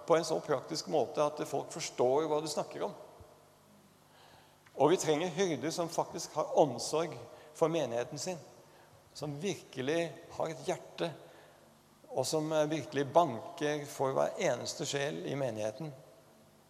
på 0.07 0.15
en 0.15 0.25
så 0.25 0.39
praktisk 0.39 0.87
måte 0.87 1.23
at 1.23 1.41
folk 1.47 1.71
forstår 1.71 2.27
hva 2.31 2.39
du 2.39 2.47
snakker 2.47 2.85
om. 2.87 2.93
Og 4.77 4.93
vi 4.93 4.99
trenger 5.01 5.33
hyrder 5.35 5.73
som 5.73 5.89
faktisk 5.89 6.35
har 6.37 6.53
omsorg 6.59 7.17
for 7.57 7.67
menigheten 7.67 8.17
sin. 8.17 8.37
Som 9.13 9.35
virkelig 9.41 10.13
har 10.37 10.53
et 10.53 10.67
hjerte, 10.67 11.09
og 12.13 12.25
som 12.25 12.51
eh, 12.53 12.69
virkelig 12.69 13.03
banker 13.11 13.83
for 13.89 14.15
hver 14.15 14.37
eneste 14.39 14.87
sjel 14.87 15.25
i 15.27 15.35
menigheten. 15.35 15.91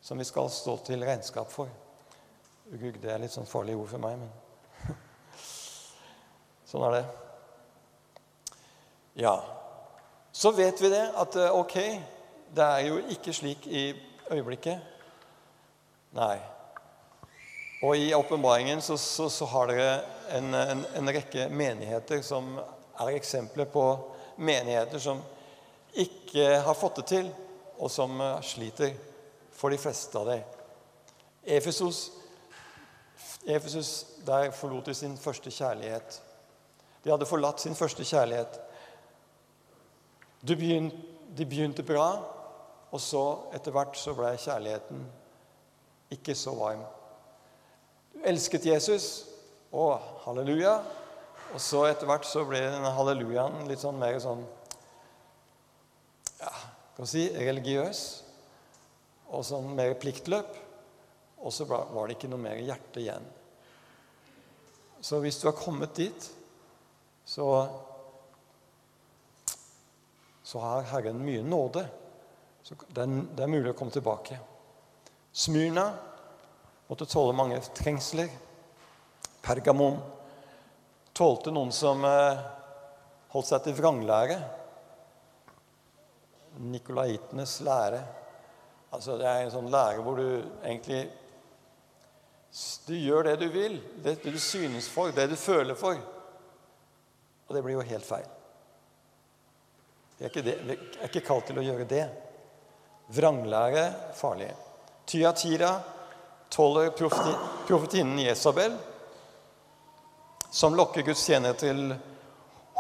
Som 0.02 0.18
vi 0.18 0.26
skal 0.26 0.50
stå 0.50 0.80
til 0.88 1.06
regnskap 1.06 1.52
for. 1.52 1.70
Ugg, 2.74 2.98
det 3.04 3.12
er 3.14 3.22
litt 3.22 3.36
sånn 3.36 3.48
farlige 3.48 3.78
ord 3.84 3.92
for 3.92 4.02
meg, 4.02 4.18
men 4.18 4.98
sånn 6.72 6.88
er 6.90 6.98
det. 6.98 7.06
Ja, 9.22 9.36
så 10.38 10.52
vet 10.52 10.82
vi 10.82 10.90
det 10.94 11.02
at 11.18 11.36
eh, 11.36 11.56
ok, 11.56 11.76
det 12.54 12.66
er 12.66 12.84
jo 12.86 12.98
ikke 13.10 13.34
slik 13.34 13.64
i 13.74 13.88
øyeblikket. 14.30 14.78
Nei. 16.14 16.36
Og 17.82 17.98
i 17.98 18.12
åpenbaringen 18.14 18.84
så, 18.86 19.00
så, 19.02 19.32
så, 19.34 19.48
har 19.50 19.72
dere 19.72 19.96
en, 20.38 20.54
en, 20.54 20.84
en, 21.00 21.10
rekke 21.10 21.48
menigheter 21.50 22.22
som 22.26 22.52
er 22.60 23.16
eksempler 23.16 23.66
på 23.74 23.88
menigheter 24.38 25.02
som 25.02 25.24
ikke 25.98 26.62
har 26.68 26.78
fått 26.78 27.02
det 27.02 27.08
til, 27.16 27.34
og 27.82 27.90
som 27.90 28.22
eh, 28.22 28.38
sliter 28.46 28.94
for 29.58 29.74
de 29.74 29.82
fleste 29.82 30.22
av 30.22 30.30
dem. 30.36 30.46
Efesus, 31.58 32.12
Efesus 33.42 33.92
der 34.30 34.54
forlot 34.54 34.94
de 34.94 35.00
sin 35.02 35.18
første 35.18 35.50
kjærlighet. 35.50 36.22
De 37.02 37.10
hadde 37.10 37.26
forlatt 37.26 37.66
sin 37.66 37.78
første 37.78 38.06
kjærlighet. 38.06 38.67
De 40.42 40.56
begynte, 40.56 40.98
de 41.38 41.46
begynte 41.46 41.86
bra, 41.86 42.10
og 42.92 43.02
så 43.04 43.24
etter 43.56 43.74
hvert 43.76 43.98
så 44.00 44.14
ble 44.18 44.32
kjærligheten 44.40 45.02
ikke 46.14 46.36
så 46.38 46.54
varm. 46.58 46.86
Du 48.14 48.22
elsket 48.26 48.66
Jesus, 48.70 49.26
Å, 49.68 49.98
halleluja. 50.24 50.78
Og 51.52 51.60
så 51.60 51.82
etter 51.90 52.08
hvert 52.08 52.26
så 52.28 52.46
ble 52.48 52.62
denne 52.64 52.92
hallelujaen 52.96 53.68
litt 53.68 53.82
sånn 53.84 54.00
mer 54.00 54.16
sånn 54.24 54.46
ja, 56.40 56.54
kan 56.96 57.10
si, 57.10 57.26
religiøs 57.36 58.02
og 59.28 59.44
sånn 59.48 59.74
mer 59.76 59.92
pliktløp. 60.00 60.56
Og 61.44 61.54
så 61.54 61.68
var 61.68 62.08
det 62.08 62.16
ikke 62.16 62.32
noe 62.32 62.42
mer 62.42 62.64
hjerte 62.64 63.04
igjen. 63.04 63.28
Så 65.04 65.20
hvis 65.22 65.38
du 65.40 65.50
har 65.50 65.56
kommet 65.60 65.94
dit, 66.00 66.30
så 67.28 67.46
så 70.48 70.60
har 70.60 70.82
Herren 70.82 71.26
mye 71.26 71.44
nåde. 71.44 71.82
Så 72.64 72.76
det 72.88 73.02
er, 73.04 73.48
mulig 73.52 73.74
å 73.74 73.76
komme 73.76 73.92
tilbake. 73.92 74.38
Smyrna 75.36 75.90
måtte 76.88 77.08
tåle 77.12 77.34
mange 77.36 77.58
trengsler. 77.76 78.30
Pergamon 79.44 79.98
tålte 81.12 81.52
noen 81.52 81.74
som 81.76 82.06
eh, 82.08 82.40
holdt 83.34 83.50
seg 83.50 83.66
til 83.66 83.76
vranglære. 83.82 84.40
Nikolaitenes 86.64 87.58
lære. 87.68 88.00
Altså 88.96 89.20
Det 89.20 89.28
er 89.28 89.42
en 89.44 89.54
sånn 89.58 89.70
lære 89.74 90.00
hvor 90.00 90.24
du 90.24 90.30
egentlig 90.62 91.02
Du 92.88 92.96
gjør 92.96 93.28
det 93.28 93.36
du 93.44 93.50
vil, 93.52 93.82
det 94.00 94.16
du 94.24 94.40
synes 94.40 94.88
for, 94.88 95.12
det 95.12 95.28
du 95.28 95.36
føler 95.36 95.76
for. 95.76 96.00
Og 97.50 97.56
det 97.56 97.68
blir 97.68 97.82
jo 97.82 97.88
helt 97.92 98.08
feil. 98.08 98.37
Vi 100.18 100.26
er 100.26 100.32
ikke, 100.32 100.42
det, 100.42 100.56
vi 100.66 100.74
er 100.74 101.10
ikke 101.12 101.26
kalt 101.28 101.46
til 101.52 101.60
å 101.62 101.66
gjøre 101.66 101.86
det. 101.90 102.06
Vranglære 103.14 103.84
farlig. 104.18 104.50
Tyatira 105.08 105.76
tåler 106.50 106.90
profeti, 106.98 107.34
profetinnen 107.68 108.20
Jesabel, 108.20 108.74
som 110.52 110.76
lokker 110.76 111.06
Guds 111.06 111.22
tjener 111.28 111.54
til 111.60 111.92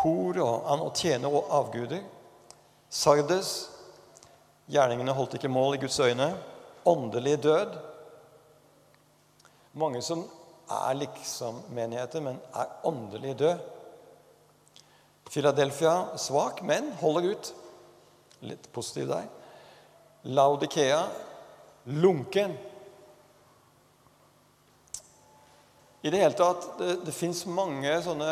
hor 0.02 0.39
og 0.41 0.71
å 0.88 0.91
tjene 0.97 1.30
avguder. 1.30 2.02
Sardes 2.89 3.52
gjerningene 4.71 5.15
holdt 5.15 5.38
ikke 5.38 5.52
mål 5.52 5.78
i 5.78 5.82
Guds 5.86 6.00
øyne. 6.00 6.32
Åndelig 6.88 7.38
død. 7.43 7.78
Mange 9.78 10.02
som 10.02 10.23
er 10.73 10.93
liksom 10.97 11.62
menigheter, 11.76 12.23
men 12.23 12.39
er 12.56 12.71
åndelig 12.88 13.38
død. 13.39 13.65
Philadelphia 15.29 16.17
svak, 16.17 16.61
men 16.61 16.91
holder 17.01 17.31
ut. 17.33 17.53
Litt 18.39 18.71
positiv 18.71 19.09
der. 19.11 19.27
Laudikea 20.21 21.01
lunken. 21.83 22.57
I 26.01 26.09
det 26.09 26.21
hele 26.21 26.37
tatt 26.37 26.69
det, 26.79 26.93
det 27.07 27.15
fins 27.15 27.45
mange 27.49 27.91
sånne 28.05 28.31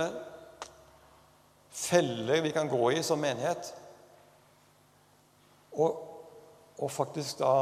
feller 1.76 2.44
vi 2.46 2.54
kan 2.56 2.70
gå 2.72 2.92
i 2.96 3.02
som 3.04 3.20
menighet. 3.20 3.74
Og, 5.76 5.98
og 6.80 6.92
faktisk 6.92 7.42
da 7.42 7.56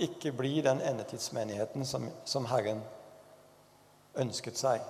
ikke 0.00 0.32
bli 0.32 0.60
den 0.64 0.80
endetidsmenigheten 0.80 1.84
som, 1.84 2.08
som 2.24 2.48
Herren 2.48 2.80
ønsket 4.20 4.56
seg. 4.56 4.84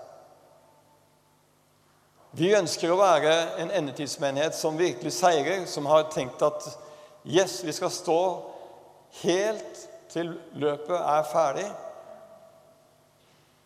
Vi 2.30 2.52
ønsker 2.54 2.92
å 2.92 2.98
være 3.00 3.32
en 3.58 3.72
endetidsmenighet 3.74 4.54
som 4.54 4.76
virkelig 4.78 5.10
seirer, 5.16 5.64
som 5.66 5.88
har 5.90 6.04
tenkt 6.14 6.42
at 6.46 6.66
yes, 7.26 7.56
vi 7.66 7.72
skal 7.74 7.90
stå 7.90 8.18
helt 9.24 9.80
til 10.12 10.36
løpet 10.62 10.94
er 10.94 11.26
ferdig. 11.26 11.64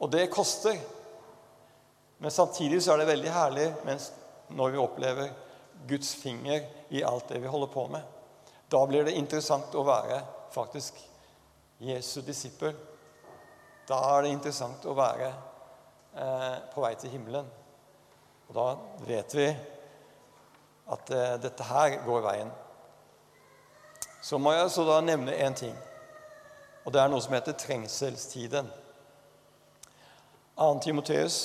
Og 0.00 0.08
det 0.12 0.30
koster. 0.32 0.78
Men 2.18 2.32
samtidig 2.32 2.80
så 2.82 2.94
er 2.94 3.02
det 3.02 3.10
veldig 3.12 3.32
herlig 3.34 3.66
når 4.56 4.72
vi 4.72 4.80
opplever 4.80 5.34
Guds 5.88 6.14
finger 6.16 6.64
i 6.88 7.02
alt 7.04 7.28
det 7.28 7.42
vi 7.42 7.50
holder 7.52 7.68
på 7.72 7.84
med. 7.92 8.00
Da 8.72 8.80
blir 8.88 9.04
det 9.04 9.16
interessant 9.18 9.76
å 9.76 9.84
være 9.84 10.22
faktisk 10.54 11.02
Jesu 11.84 12.22
disippel. 12.24 12.72
Da 13.84 14.00
er 14.14 14.24
det 14.24 14.32
interessant 14.32 14.88
å 14.88 14.96
være 14.96 15.28
eh, 15.28 16.56
på 16.72 16.80
vei 16.80 16.94
til 16.96 17.12
himmelen. 17.12 17.52
Og 18.48 18.56
da 18.58 18.66
vet 19.08 19.34
vi 19.36 19.48
at 20.94 21.10
eh, 21.10 21.34
dette 21.40 21.66
her 21.68 21.98
går 22.04 22.24
veien. 22.24 22.52
Så 24.24 24.38
må 24.40 24.52
jeg 24.54 24.70
så 24.72 24.84
da 24.88 25.00
nevne 25.04 25.36
én 25.36 25.56
ting. 25.56 25.74
Og 26.84 26.92
det 26.92 27.00
er 27.00 27.10
noe 27.12 27.22
som 27.24 27.34
heter 27.36 27.56
trengselstiden. 27.56 28.68
2. 30.56 30.68
Timoteus 30.84 31.38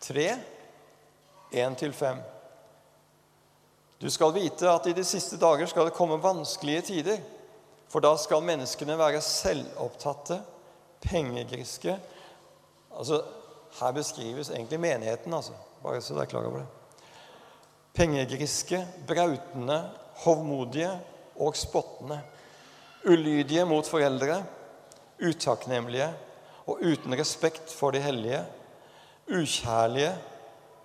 3, 0.00 0.26
1-5. 1.52 2.20
Du 4.00 4.08
skal 4.10 4.34
vite 4.34 4.68
at 4.70 4.86
i 4.86 4.96
de 4.96 5.04
siste 5.04 5.38
dager 5.40 5.68
skal 5.70 5.88
det 5.88 5.96
komme 5.96 6.20
vanskelige 6.22 6.86
tider. 6.90 7.20
For 7.90 8.02
da 8.02 8.14
skal 8.20 8.44
menneskene 8.46 8.98
være 8.98 9.22
selvopptatte, 9.24 10.40
pengegriske 11.00 11.98
Altså, 12.90 13.20
Her 13.78 13.92
beskrives 13.92 14.50
egentlig 14.50 14.80
menigheten, 14.80 15.34
altså. 15.34 15.52
Bare 15.82 16.00
så 16.02 16.14
dere 16.14 16.26
er 16.26 16.32
klar 16.32 16.48
over 16.48 16.62
det. 16.62 16.66
Pengegriske, 17.94 18.80
brautende, 19.08 19.78
hovmodige 20.24 20.90
og 21.40 21.56
spottende. 21.56 22.20
Ulydige 23.08 23.64
mot 23.64 23.86
foreldre, 23.88 24.42
utakknemlige 25.20 26.10
og 26.66 26.82
uten 26.84 27.16
respekt 27.16 27.72
for 27.72 27.94
de 27.96 28.02
hellige. 28.04 28.42
Ukjærlige, 29.30 30.12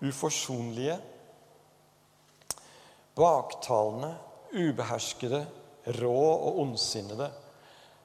uforsonlige 0.06 1.00
baktalende, 3.16 4.16
ubeherskede, 4.54 5.46
rå 6.02 6.24
og 6.34 6.60
ondsinnede, 6.60 7.30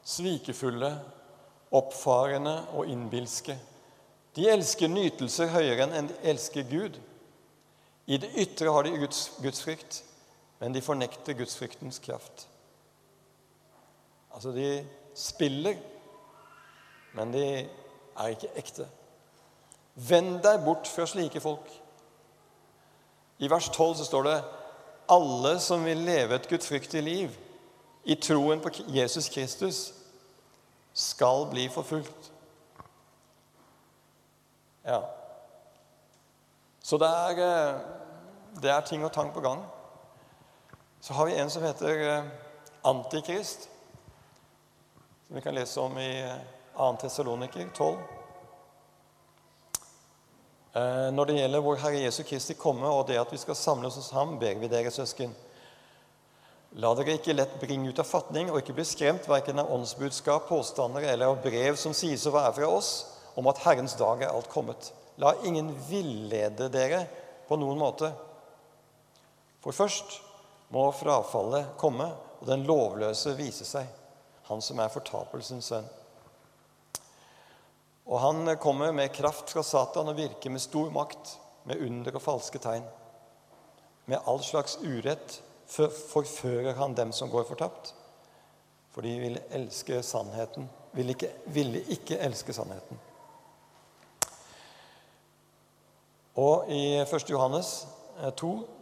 svikefulle, 0.05 0.91
oppfarende 1.73 2.55
og 2.75 2.87
innbilske. 2.91 3.59
De 4.41 4.47
elsker 4.49 4.89
nytelser 4.89 5.51
høyere 5.53 5.85
enn 5.85 6.07
de 6.09 6.15
elsker 6.31 6.65
Gud. 6.65 6.95
I 8.09 8.17
det 8.17 8.31
ytre 8.41 8.73
har 8.73 8.87
de 8.87 8.95
Guds, 8.97 9.27
gudsfrykt, 9.45 9.99
men 10.63 10.73
de 10.73 10.81
fornekter 10.81 11.37
gudsfryktens 11.37 12.01
kraft. 12.01 12.47
Altså, 14.33 14.55
de 14.57 14.87
spiller, 15.15 15.77
men 17.13 17.35
de 17.35 17.45
er 18.17 18.33
ikke 18.33 18.49
ekte. 18.57 18.89
Vend 20.09 20.39
deg 20.47 20.65
bort 20.65 20.89
fra 20.89 21.05
slike 21.11 21.45
folk. 21.45 21.69
I 23.45 23.53
vers 23.53 23.69
12 23.69 23.95
så 24.01 24.09
står 24.09 24.29
det 24.31 24.41
alle 25.13 25.57
som 25.61 25.85
vil 25.85 26.01
leve 26.09 26.41
et 26.41 26.49
gudfryktig 26.49 27.05
liv 27.05 27.37
i 28.09 28.17
troen 28.17 28.65
på 28.65 28.73
Jesus 28.89 29.29
Kristus, 29.29 29.91
skal 30.97 31.45
bli 31.53 31.69
forfulgt. 31.69 32.30
Ja. 34.83 35.01
Så 36.83 36.99
det 36.99 37.09
er, 37.09 37.43
eh, 37.45 37.81
det 38.63 38.71
er 38.71 38.81
ting 38.81 39.05
og 39.05 39.13
tang 39.13 39.33
på 39.33 39.41
gang. 39.41 39.65
Så 41.01 41.15
har 41.15 41.27
vi 41.27 41.37
en 41.37 41.51
som 41.51 41.63
heter 41.63 42.01
eh, 42.09 42.25
Antikrist, 42.83 43.69
som 45.27 45.37
vi 45.37 45.41
kan 45.41 45.55
lese 45.55 45.81
om 45.81 45.99
i 45.99 46.13
2. 46.77 46.89
Eh, 46.89 46.97
Tessaloniker 47.01 47.69
12. 47.75 47.97
Eh, 50.73 51.13
når 51.13 51.25
det 51.25 51.35
gjelder 51.35 51.63
vår 51.65 51.81
Herre 51.83 52.03
Jesu 52.05 52.23
Kristi 52.23 52.55
komme 52.55 52.89
og 52.89 53.09
det 53.09 53.19
at 53.21 53.33
vi 53.33 53.39
skal 53.39 53.57
samles 53.59 53.97
hos 53.99 54.11
ham, 54.15 54.39
ber 54.39 54.61
vi 54.61 54.69
dere, 54.71 54.91
søsken. 54.91 55.33
La 56.79 56.93
dere 56.95 57.17
ikke 57.19 57.35
lett 57.35 57.57
bringe 57.59 57.91
ut 57.91 57.99
av 57.99 58.07
fatning 58.07 58.53
og 58.53 58.61
ikke 58.61 58.77
bli 58.77 58.85
skremt 58.87 59.27
verken 59.29 59.59
av 59.59 59.73
åndsbudskap, 59.75 60.47
påstander 60.49 61.03
eller 61.03 61.33
av 61.33 61.41
brev 61.43 61.75
som 61.81 61.97
sies 61.97 62.29
å 62.31 62.35
være 62.37 62.53
fra 62.61 62.69
oss, 62.71 62.93
om 63.41 63.49
at 63.49 63.63
Herrens 63.65 63.97
dag 63.97 64.23
er 64.23 64.35
alt 64.35 64.51
kommet. 64.53 64.93
La 65.21 65.35
ingen 65.49 65.73
villede 65.89 66.69
dere 66.73 67.05
på 67.49 67.57
noen 67.61 67.81
måte. 67.81 68.11
For 69.65 69.77
først 69.77 70.19
må 70.73 70.87
frafallet 70.97 71.75
komme 71.81 72.09
og 72.41 72.47
den 72.49 72.65
lovløse 72.69 73.35
vise 73.37 73.67
seg, 73.69 73.89
han 74.49 74.63
som 74.65 74.81
er 74.81 74.93
fortapelsens 74.93 75.73
sønn. 75.73 75.89
Og 78.11 78.19
han 78.23 78.57
kommer 78.63 78.93
med 78.97 79.13
kraft 79.15 79.53
fra 79.53 79.63
Satan 79.63 80.09
og 80.11 80.19
virker 80.19 80.51
med 80.51 80.63
stor 80.63 80.89
makt, 80.95 81.37
med 81.69 81.83
under 81.85 82.17
og 82.17 82.25
falske 82.25 82.59
tegn. 82.63 82.87
Med 84.11 84.25
all 84.27 84.41
slags 84.43 84.79
urett 84.83 85.37
forfører 85.69 86.75
han 86.81 86.97
dem 86.99 87.13
som 87.15 87.31
går 87.31 87.45
fortapt. 87.53 87.93
For 88.91 89.07
de 89.07 89.13
ville 89.21 89.45
elske 89.55 90.01
sannheten. 90.03 90.67
Ville 90.97 91.15
ikke, 91.15 91.31
ville 91.55 91.85
ikke 91.95 92.19
elske 92.19 92.57
sannheten. 92.57 92.99
Og 96.41 96.71
i 96.73 96.97
1. 97.03 97.31
Johannes 97.31 97.87
2, 98.37 98.51
eh, 98.57 98.77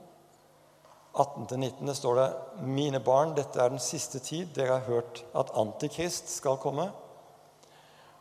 18-19 1.19 1.95
står 1.95 2.15
det 2.15 2.29
Mine 2.63 3.01
barn, 3.03 3.35
dette 3.35 3.59
er 3.59 3.73
den 3.73 3.83
siste 3.83 4.21
tid. 4.23 4.53
Dere 4.55 4.79
har 4.79 4.87
hørt 4.87 5.25
at 5.35 5.51
Antikrist 5.59 6.31
skal 6.31 6.61
komme. 6.63 6.91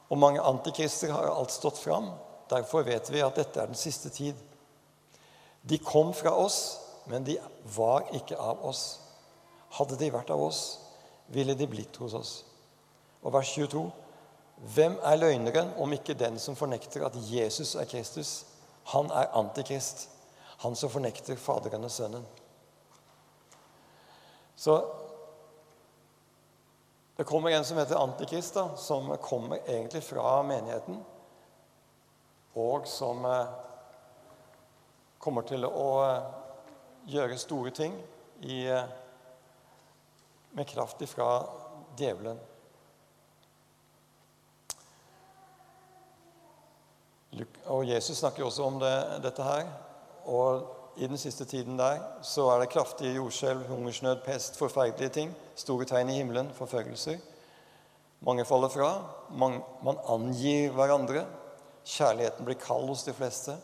Og 0.09 0.17
mange 0.17 0.41
antikrister 0.41 1.11
har 1.11 1.29
alt 1.29 1.51
stått 1.51 1.77
fram. 1.77 2.11
Derfor 2.49 2.85
vet 2.87 3.11
vi 3.11 3.21
at 3.21 3.35
dette 3.35 3.61
er 3.61 3.67
den 3.67 3.77
siste 3.77 4.09
tid. 4.09 4.35
De 5.67 5.77
kom 5.83 6.13
fra 6.15 6.31
oss, 6.31 6.79
men 7.05 7.27
de 7.27 7.37
var 7.75 8.07
ikke 8.15 8.39
av 8.39 8.63
oss. 8.65 8.99
Hadde 9.77 9.99
de 9.99 10.11
vært 10.13 10.31
av 10.31 10.41
oss, 10.41 10.79
ville 11.27 11.57
de 11.59 11.67
blitt 11.67 11.99
hos 11.99 12.15
oss. 12.15 12.33
Og 13.21 13.33
vers 13.35 13.51
22.: 13.51 13.83
Hvem 14.73 14.95
er 15.03 15.19
løgneren 15.19 15.73
om 15.77 15.93
ikke 15.93 16.15
den 16.17 16.39
som 16.39 16.55
fornekter 16.55 17.05
at 17.05 17.19
Jesus 17.19 17.75
er 17.75 17.85
Kristus? 17.85 18.45
Han 18.93 19.11
er 19.11 19.33
antikrist, 19.35 20.09
han 20.63 20.75
som 20.75 20.89
fornekter 20.89 21.35
Faderen 21.35 21.83
og 21.83 21.91
Sønnen. 21.91 22.23
Så 24.55 24.77
det 27.17 27.23
kommer 27.23 27.49
en 27.49 27.65
som 27.65 27.77
heter 27.77 27.95
Antikrist, 27.95 28.53
da, 28.53 28.75
som 28.75 29.17
kommer 29.17 29.57
egentlig 29.65 30.03
fra 30.03 30.43
menigheten, 30.43 30.99
og 32.53 32.87
som 32.87 33.25
eh, 33.25 33.55
kommer 35.17 35.45
til 35.49 35.65
å 35.65 35.87
eh, 36.05 36.27
gjøre 37.09 37.37
store 37.41 37.73
ting 37.73 37.95
i, 38.45 38.63
eh, 38.69 38.85
med 40.57 40.69
kraft 40.69 41.01
ifra 41.01 41.31
djevelen. 41.97 42.37
Og 47.67 47.87
Jesus 47.87 48.17
snakker 48.17 48.43
jo 48.43 48.47
også 48.47 48.63
om 48.63 48.79
det, 48.79 48.95
dette 49.23 49.43
her. 49.43 49.67
Og 50.25 50.73
i 50.97 51.07
den 51.07 51.17
siste 51.17 51.45
tiden 51.45 51.77
der 51.79 51.99
så 52.25 52.47
er 52.51 52.63
det 52.63 52.71
kraftige 52.73 53.15
jordskjelv, 53.19 53.67
hungersnød, 53.67 54.21
pest, 54.25 54.57
forferdelige 54.57 55.09
ting. 55.09 55.33
Store 55.55 55.85
tegn 55.85 56.09
i 56.09 56.17
himmelen, 56.17 56.49
forfølgelser. 56.53 57.19
Mange 58.25 58.45
faller 58.45 58.71
fra. 58.73 58.91
Man, 59.29 59.59
man 59.83 59.99
angir 60.09 60.71
hverandre. 60.73 61.25
Kjærligheten 61.87 62.47
blir 62.47 62.57
kald 62.59 62.87
hos 62.89 63.05
de 63.05 63.13
fleste. 63.13 63.57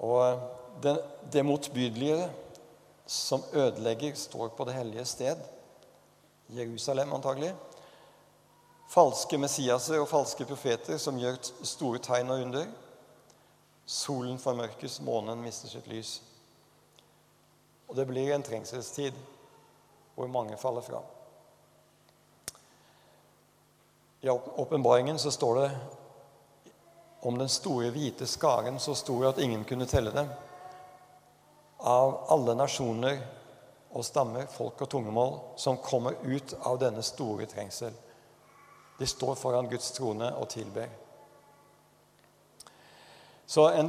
Og 0.00 0.42
det, 0.82 0.98
det 1.32 1.44
motbydelige 1.44 2.28
som 3.06 3.42
ødelegger, 3.52 4.14
står 4.14 4.52
på 4.56 4.64
det 4.64 4.74
hellige 4.74 5.04
sted. 5.04 5.40
Jerusalem, 6.48 7.12
antagelig. 7.14 7.54
Falske 8.90 9.38
Messiaser 9.38 10.00
og 10.02 10.08
falske 10.10 10.42
profeter 10.48 10.98
som 10.98 11.18
gjør 11.20 11.36
store 11.62 12.00
tegn 12.02 12.32
og 12.34 12.42
under. 12.42 12.66
Solen 13.86 14.38
formørkes, 14.38 14.98
månen 15.06 15.38
mister 15.44 15.70
sitt 15.70 15.86
lys. 15.90 16.16
Og 17.86 17.94
det 17.98 18.08
blir 18.10 18.32
en 18.34 18.42
trengselstid 18.46 19.14
hvor 20.16 20.26
mange 20.30 20.58
faller 20.58 20.82
fra. 20.82 21.04
I 24.20 24.28
åpenbaringen 24.30 25.18
så 25.18 25.30
står 25.30 25.60
det 25.60 25.70
om 27.20 27.38
den 27.38 27.48
store, 27.48 27.90
hvite 27.90 28.26
skaren, 28.26 28.78
så 28.80 28.94
stor 28.94 29.28
at 29.28 29.38
ingen 29.38 29.64
kunne 29.64 29.86
telle 29.86 30.10
dem. 30.10 30.28
Av 31.78 32.24
alle 32.34 32.54
nasjoner 32.58 33.22
og 33.90 34.04
stammer, 34.04 34.46
folk 34.50 34.82
og 34.82 34.90
tungemål, 34.90 35.34
som 35.56 35.78
kommer 35.82 36.18
ut 36.26 36.54
av 36.60 36.78
denne 36.82 37.02
store 37.06 37.46
trengsel. 37.48 37.94
De 39.00 39.06
står 39.08 39.38
foran 39.40 39.68
Guds 39.70 39.94
trone 39.96 40.28
og 40.36 40.48
tilber. 40.52 40.90
Så 43.48 43.64
en, 43.72 43.88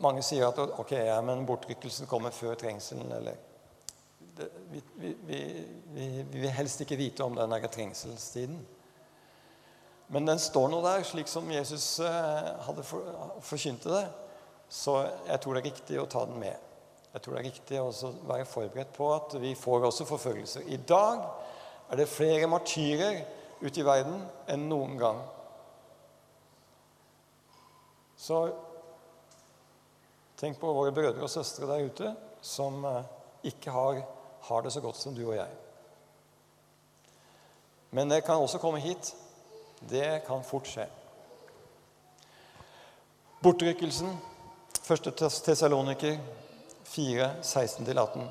mange 0.00 0.22
sier 0.24 0.48
at 0.48 0.58
ok, 0.58 0.94
ja, 0.96 1.18
men 1.22 1.44
bortrykkelsen 1.46 2.08
kommer 2.08 2.32
før 2.32 2.56
trengselen. 2.58 3.12
eller 3.12 3.36
det, 4.38 4.48
vi, 4.70 4.82
vi, 4.96 5.12
vi, 5.26 6.08
vi 6.30 6.40
vil 6.40 6.50
helst 6.56 6.80
ikke 6.80 6.96
vite 6.96 7.24
om 7.26 7.36
den 7.36 7.54
trengselstiden. 7.68 8.58
Men 10.08 10.26
den 10.26 10.38
står 10.40 10.70
nå 10.72 10.80
der, 10.82 11.04
slik 11.04 11.28
som 11.28 11.50
Jesus 11.52 11.98
eh, 12.00 12.48
hadde 12.64 12.82
for, 12.86 13.12
forkynte 13.44 13.92
det. 13.92 14.06
Så 14.68 15.02
jeg 15.28 15.40
tror 15.40 15.54
det 15.54 15.60
er 15.60 15.68
riktig 15.68 16.00
å 16.00 16.08
ta 16.08 16.24
den 16.28 16.40
med. 16.40 16.56
Jeg 17.12 17.24
tror 17.24 17.34
det 17.34 17.40
er 17.40 17.48
riktig 17.50 17.80
å 17.80 18.12
være 18.28 18.48
forberedt 18.48 18.96
på 18.96 19.12
at 19.12 19.36
vi 19.42 19.52
får 19.56 19.86
også 19.88 20.08
forfølgelser. 20.08 20.64
I 20.72 20.80
dag 20.88 21.24
er 21.88 21.96
det 21.96 22.08
flere 22.10 22.48
martyrer 22.50 23.22
ute 23.60 23.80
i 23.80 23.86
verden 23.86 24.20
enn 24.50 24.66
noen 24.70 24.96
gang. 25.00 25.22
Så 28.18 28.42
tenk 30.38 30.58
på 30.60 30.72
våre 30.74 30.92
brødre 30.94 31.24
og 31.24 31.32
søstre 31.32 31.68
der 31.70 31.86
ute 31.86 32.12
som 32.44 32.84
eh, 32.86 33.06
ikke 33.50 33.72
har, 33.74 34.02
har 34.48 34.62
det 34.62 34.72
så 34.74 34.82
godt 34.84 34.98
som 34.98 35.14
du 35.14 35.24
og 35.26 35.36
jeg. 35.38 35.50
Men 37.90 38.10
det 38.10 38.24
kan 38.26 38.42
også 38.42 38.60
komme 38.60 38.82
hit. 38.82 39.14
Det 39.80 40.22
kan 40.26 40.42
fort 40.44 40.66
skje. 40.68 40.84
Bortrykkelsen, 43.42 44.10
første 44.82 45.12
Tessaloniker 45.14 46.18
4, 46.84 47.30
16-18. 47.42 48.26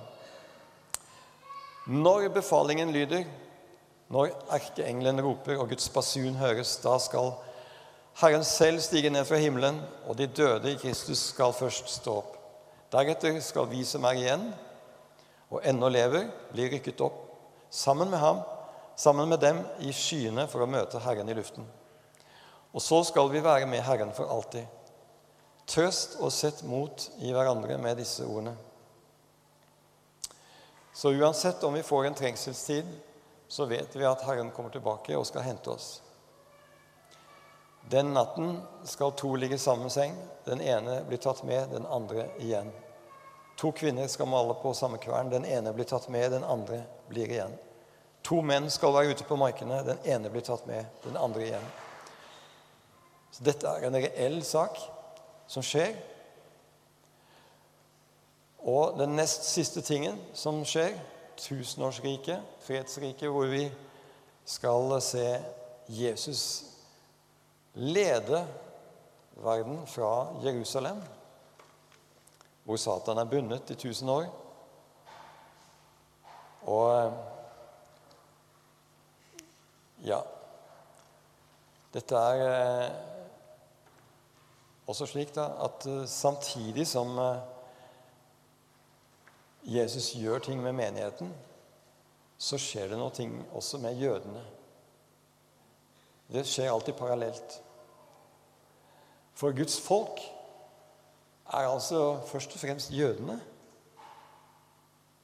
Når 1.88 2.28
befalingen 2.36 2.92
lyder, 2.92 3.24
når 4.14 4.32
erkeengelen 4.56 5.22
roper 5.24 5.60
og 5.60 5.70
Guds 5.72 5.90
basun 5.92 6.38
høres, 6.40 6.78
da 6.84 6.96
skal 7.02 7.34
Herren 8.22 8.44
selv 8.48 8.82
stige 8.82 9.12
ned 9.14 9.28
fra 9.30 9.38
himmelen, 9.38 9.82
og 10.08 10.18
de 10.18 10.28
døde 10.28 10.72
i 10.72 10.80
Kristus 10.80 11.20
skal 11.34 11.54
først 11.54 11.90
stå 12.00 12.16
opp. 12.24 12.38
Deretter 12.92 13.36
skal 13.44 13.68
vi 13.70 13.84
som 13.86 14.08
er 14.08 14.22
igjen, 14.22 14.46
og 15.52 15.62
ennå 15.68 15.90
lever, 15.92 16.30
bli 16.52 16.70
rykket 16.72 17.04
opp 17.04 17.20
sammen 17.70 18.10
med 18.10 18.20
ham, 18.20 18.40
sammen 18.96 19.30
med 19.30 19.44
dem 19.44 19.60
i 19.86 19.92
skyene 19.94 20.48
for 20.50 20.64
å 20.64 20.70
møte 20.72 21.02
Herren 21.04 21.30
i 21.30 21.36
luften. 21.38 21.68
Og 22.74 22.82
så 22.84 23.04
skal 23.06 23.30
vi 23.32 23.44
være 23.44 23.68
med 23.70 23.84
Herren 23.86 24.14
for 24.16 24.32
alltid. 24.32 24.66
Trøst 25.68 26.16
og 26.24 26.32
sett 26.32 26.64
mot 26.64 27.10
i 27.20 27.34
hverandre 27.36 27.78
med 27.78 28.00
disse 28.00 28.26
ordene. 28.26 28.56
Så 30.96 31.12
uansett 31.14 31.62
om 31.68 31.76
vi 31.76 31.86
får 31.86 32.08
en 32.08 32.18
trengselstid, 32.18 32.88
så 33.48 33.66
vet 33.66 33.96
vi 33.96 34.06
at 34.06 34.22
Herren 34.28 34.52
kommer 34.52 34.70
tilbake 34.70 35.16
og 35.18 35.26
skal 35.28 35.46
hente 35.48 35.72
oss. 35.72 36.02
Den 37.90 38.14
natten 38.14 38.62
skal 38.84 39.14
to 39.16 39.36
ligge 39.36 39.58
sammen 39.58 39.90
samme 39.90 40.12
seng. 40.12 40.18
Den 40.46 40.62
ene 40.62 41.04
blir 41.08 41.18
tatt 41.18 41.44
med, 41.44 41.70
den 41.72 41.86
andre 41.86 42.28
igjen. 42.40 42.72
To 43.58 43.72
kvinner 43.72 44.08
skal 44.08 44.28
male 44.28 44.54
på 44.62 44.74
samme 44.74 44.98
kvern. 44.98 45.32
Den 45.32 45.46
ene 45.46 45.74
blir 45.74 45.88
tatt 45.88 46.10
med, 46.10 46.32
den 46.32 46.44
andre 46.44 46.84
blir 47.08 47.32
igjen. 47.32 47.56
To 48.28 48.42
menn 48.44 48.68
skal 48.70 48.94
være 48.94 49.16
ute 49.16 49.24
på 49.24 49.40
markene. 49.40 49.80
Den 49.88 50.04
ene 50.04 50.30
blir 50.30 50.44
tatt 50.44 50.68
med, 50.68 50.86
den 51.04 51.16
andre 51.18 51.46
igjen. 51.46 51.72
Så 53.32 53.48
dette 53.48 53.72
er 53.72 53.88
en 53.88 53.96
reell 53.96 54.42
sak 54.44 54.80
som 55.48 55.64
skjer. 55.64 55.96
Og 58.68 58.98
den 59.00 59.16
nest 59.16 59.48
siste 59.48 59.82
tingen 59.86 60.20
som 60.36 60.60
skjer, 60.68 60.98
tusenårsriket, 61.38 62.42
fredsriket, 62.60 63.30
hvor 63.30 63.46
vi 63.46 63.72
skal 64.46 65.02
se 65.02 65.28
Jesus 65.88 66.64
lede 67.74 68.48
verden 69.36 69.88
fra 69.88 70.28
Jerusalem, 70.44 71.02
hvor 72.64 72.76
Satan 72.76 73.18
er 73.18 73.30
bundet 73.30 73.70
i 73.70 73.76
tusen 73.76 74.10
år. 74.10 74.26
Og 76.68 77.14
ja 80.04 80.20
Dette 81.94 82.20
er 82.20 82.42
eh, 82.46 82.90
også 84.92 85.08
slik 85.10 85.32
da, 85.36 85.48
at 85.66 85.86
eh, 85.90 86.04
samtidig 86.12 86.84
som 86.88 87.16
eh, 87.18 87.40
Jesus 89.68 90.14
gjør 90.16 90.40
ting 90.40 90.62
med 90.64 90.76
menigheten, 90.78 91.34
så 92.38 92.60
skjer 92.62 92.94
det 92.94 93.00
noe 93.00 93.12
ting 93.12 93.34
også 93.58 93.82
med 93.84 94.00
jødene. 94.00 94.44
Det 96.32 96.44
skjer 96.48 96.72
alltid 96.72 96.96
parallelt. 97.00 97.58
For 99.38 99.56
Guds 99.56 99.78
folk 99.84 100.22
er 101.54 101.68
altså 101.68 102.20
først 102.28 102.56
og 102.56 102.62
fremst 102.62 102.92
jødene. 102.92 103.38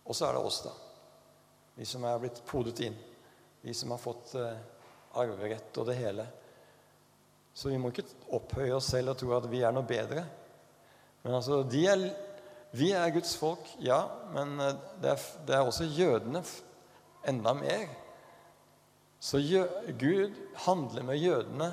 Og 0.06 0.16
så 0.16 0.28
er 0.28 0.36
det 0.36 0.44
oss, 0.44 0.62
da. 0.66 0.74
Vi 1.76 1.88
som 1.88 2.04
er 2.06 2.20
blitt 2.22 2.44
podet 2.48 2.84
inn. 2.86 2.96
Vi 3.64 3.74
som 3.76 3.92
har 3.96 4.02
fått 4.02 4.36
eh, 4.38 4.60
arverett 5.20 5.80
og 5.80 5.88
det 5.88 5.98
hele. 5.98 6.28
Så 7.54 7.72
vi 7.72 7.80
må 7.80 7.92
ikke 7.94 8.06
opphøye 8.36 8.76
oss 8.76 8.92
selv 8.94 9.14
og 9.14 9.20
tro 9.20 9.34
at 9.38 9.48
vi 9.50 9.64
er 9.64 9.74
noe 9.74 9.88
bedre. 9.88 10.26
Men 11.24 11.38
altså, 11.38 11.62
de 11.64 11.84
er, 11.88 12.06
Vi 12.74 12.90
er 12.92 13.12
Guds 13.14 13.36
folk, 13.38 13.68
ja, 13.86 14.00
men 14.34 14.56
eh, 14.60 14.78
det 15.02 15.12
er, 15.12 15.26
det 15.46 15.54
er 15.54 15.68
også 15.68 15.86
jødene 15.86 16.42
enda 17.30 17.54
mer. 17.54 17.84
Så 19.22 19.38
Gud 20.00 20.34
handler 20.66 21.06
med 21.06 21.22
jødene 21.22 21.68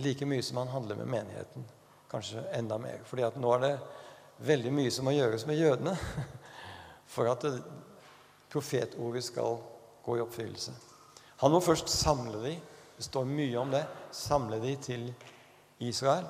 like 0.00 0.24
mye 0.26 0.42
som 0.42 0.56
han 0.62 0.72
handler 0.72 0.96
med 1.02 1.10
menigheten. 1.12 1.66
Kanskje 2.10 2.46
enda 2.56 2.78
mer. 2.78 3.04
fordi 3.04 3.22
at 3.22 3.36
nå 3.36 3.52
er 3.54 3.60
det 3.60 3.74
veldig 4.48 4.72
mye 4.72 4.90
som 4.90 5.04
må 5.04 5.12
gjøres 5.14 5.44
med 5.46 5.60
jødene 5.60 5.92
for 7.14 7.28
at 7.30 7.44
det, 7.44 7.60
profetordet 8.50 9.24
skal 9.24 9.60
gå 10.04 10.16
i 10.16 10.24
oppfyllelse. 10.24 10.72
Han 11.44 11.52
må 11.52 11.60
først 11.60 11.92
samle 11.92 12.40
de, 12.40 12.56
det 12.96 13.04
står 13.04 13.28
mye 13.28 13.60
om 13.60 13.70
det. 13.70 13.84
Samle 14.16 14.62
de 14.64 14.74
til 14.80 15.06
Israel. 15.78 16.24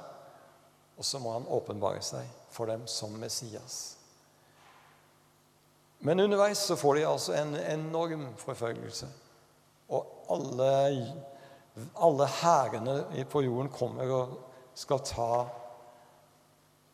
Og 0.99 1.07
så 1.07 1.23
må 1.23 1.39
han 1.39 1.49
åpenbare 1.49 2.03
seg 2.05 2.40
for 2.51 2.67
dem 2.67 2.87
som 2.87 3.13
Messias. 3.21 3.97
Men 5.99 6.21
underveis 6.21 6.59
så 6.59 6.77
får 6.77 6.95
de 6.95 7.05
altså 7.05 7.35
en 7.37 7.55
enorm 7.57 8.29
forfølgelse. 8.41 9.09
Og 9.89 10.07
alle, 10.31 10.71
alle 11.97 12.27
hærene 12.27 13.25
på 13.31 13.43
jorden 13.45 13.69
kommer 13.73 14.13
og 14.15 14.37
skal 14.75 15.03
ta, 15.05 15.31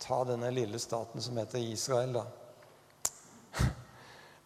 ta 0.02 0.22
denne 0.26 0.50
lille 0.50 0.78
staten 0.82 1.22
som 1.22 1.38
heter 1.38 1.58
Israel. 1.62 2.18
da. 2.18 2.24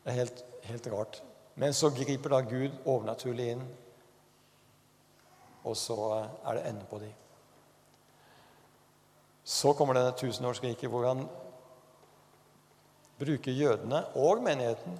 Det 0.00 0.12
er 0.12 0.18
helt, 0.22 0.44
helt 0.62 0.86
rart. 0.92 1.22
Men 1.54 1.74
så 1.74 1.90
griper 1.90 2.32
da 2.32 2.40
Gud 2.40 2.76
overnaturlig 2.84 3.52
inn 3.54 3.64
og 5.64 5.76
så 5.76 5.96
er 6.44 6.56
det 6.56 6.68
ende 6.68 6.86
på 6.88 6.98
de. 6.98 7.10
Så 9.44 9.72
kommer 9.74 9.96
denne 9.96 10.16
tusenårsriket 10.16 10.90
hvor 10.90 11.06
han 11.08 11.24
bruker 13.20 13.52
jødene 13.52 14.04
og 14.16 14.42
menigheten 14.44 14.96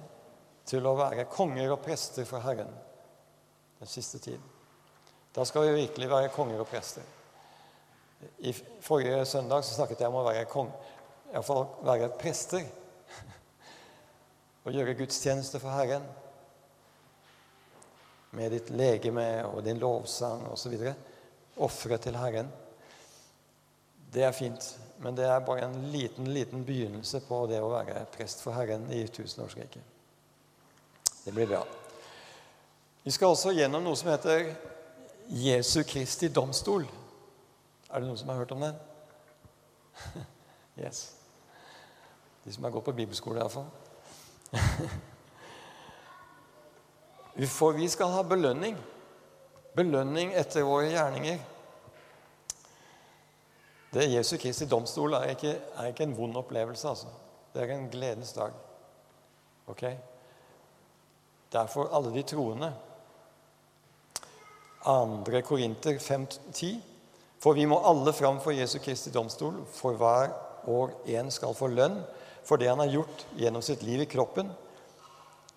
til 0.67 0.85
å 0.85 0.95
være 0.97 1.29
konger 1.31 1.73
og 1.73 1.81
prester 1.83 2.27
for 2.29 2.43
Herren 2.45 2.69
den 3.81 3.89
siste 3.89 4.19
tiden. 4.21 4.43
Da 5.33 5.45
skal 5.47 5.65
vi 5.65 5.81
virkelig 5.81 6.09
være 6.09 6.33
konger 6.35 6.61
og 6.61 6.69
prester. 6.69 7.05
I 8.45 8.53
forrige 8.53 9.25
søndag 9.25 9.63
så 9.65 9.79
snakket 9.79 10.03
jeg 10.03 10.11
om 10.11 10.19
å 10.19 10.25
være 10.27 10.45
kong, 10.51 10.69
iallfall 11.31 11.63
være 11.87 12.11
prester. 12.21 12.67
Og 14.67 14.75
gjøre 14.75 14.93
gudstjeneste 14.99 15.57
for 15.57 15.73
Herren 15.73 16.05
med 18.37 18.53
ditt 18.53 18.69
legeme 18.69 19.25
og 19.49 19.63
din 19.65 19.81
lovsang 19.81 20.45
osv. 20.51 20.75
Ofre 21.65 21.97
til 22.03 22.19
Herren. 22.19 22.51
Det 24.11 24.23
er 24.27 24.33
fint, 24.35 24.65
men 24.99 25.15
det 25.15 25.25
er 25.25 25.39
bare 25.45 25.65
en 25.65 25.91
liten, 25.91 26.27
liten 26.33 26.65
begynnelse 26.67 27.21
på 27.23 27.45
det 27.47 27.61
å 27.63 27.69
være 27.71 28.03
prest 28.11 28.41
for 28.43 28.55
Herren 28.57 28.89
i 28.91 29.05
tusenårsriket. 29.07 29.83
Det 31.23 31.31
blir 31.31 31.47
bra. 31.47 31.61
Vi 33.03 33.11
skal 33.13 33.31
også 33.31 33.53
gjennom 33.55 33.83
noe 33.85 33.97
som 33.97 34.09
heter 34.11 34.51
Jesu 35.31 35.83
Kristi 35.87 36.27
domstol. 36.33 36.83
Er 37.91 38.01
det 38.01 38.07
noen 38.07 38.19
som 38.19 38.29
har 38.33 38.43
hørt 38.43 38.55
om 38.55 38.67
den? 38.67 38.77
Yes. 40.81 41.11
De 42.45 42.53
som 42.53 42.63
har 42.63 42.71
gått 42.71 42.85
på 42.85 42.93
bibelskole, 42.95 43.41
iallfall. 43.41 43.65
For 47.59 47.75
vi 47.75 47.89
skal 47.91 48.13
ha 48.15 48.23
belønning. 48.25 48.77
Belønning 49.77 50.31
etter 50.39 50.63
våre 50.65 50.87
gjerninger. 50.89 51.37
Det 53.93 54.07
Jesu 54.07 54.37
Kristi 54.39 54.65
domstol 54.65 55.13
er 55.13 55.33
ikke, 55.33 55.55
er 55.77 55.91
ikke 55.91 56.03
en 56.03 56.17
vond 56.17 56.37
opplevelse. 56.37 56.87
altså. 56.87 57.07
Det 57.53 57.61
er 57.61 57.73
en 57.75 57.89
gledens 57.89 58.33
dag. 58.33 58.51
Ok? 59.67 59.83
Derfor 61.51 61.89
alle 61.95 62.13
de 62.13 62.21
troende. 62.23 62.73
2. 64.85 65.41
Korinter 65.41 65.99
5,10. 65.99 66.79
For 67.39 67.53
vi 67.53 67.65
må 67.65 67.81
alle 67.85 68.13
fram 68.13 68.39
for 68.41 68.51
Jesu 68.51 68.79
Kristi 68.79 69.11
domstol, 69.11 69.65
for 69.73 69.91
hver 69.91 70.31
og 70.63 70.91
en 71.05 71.31
skal 71.31 71.55
få 71.57 71.67
lønn 71.67 72.03
for 72.43 72.57
det 72.57 72.69
han 72.69 72.79
har 72.79 72.91
gjort 72.91 73.25
gjennom 73.37 73.61
sitt 73.61 73.83
liv 73.85 74.01
i 74.01 74.09
kroppen, 74.09 74.49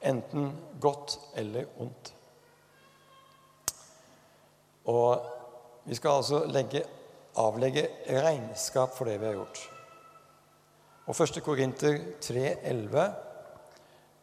enten 0.04 0.50
godt 0.80 1.16
eller 1.40 1.68
ondt. 1.80 2.12
Og 4.92 5.24
vi 5.88 5.96
skal 5.96 6.20
altså 6.20 6.42
legge, 6.48 6.84
avlegge 7.40 7.88
regnskap 8.08 8.94
for 8.96 9.08
det 9.08 9.18
vi 9.20 9.28
har 9.28 9.38
gjort. 9.38 9.62
Og 11.04 11.20
1. 11.20 11.40
Korinter 11.44 11.98
3,11 12.24 13.10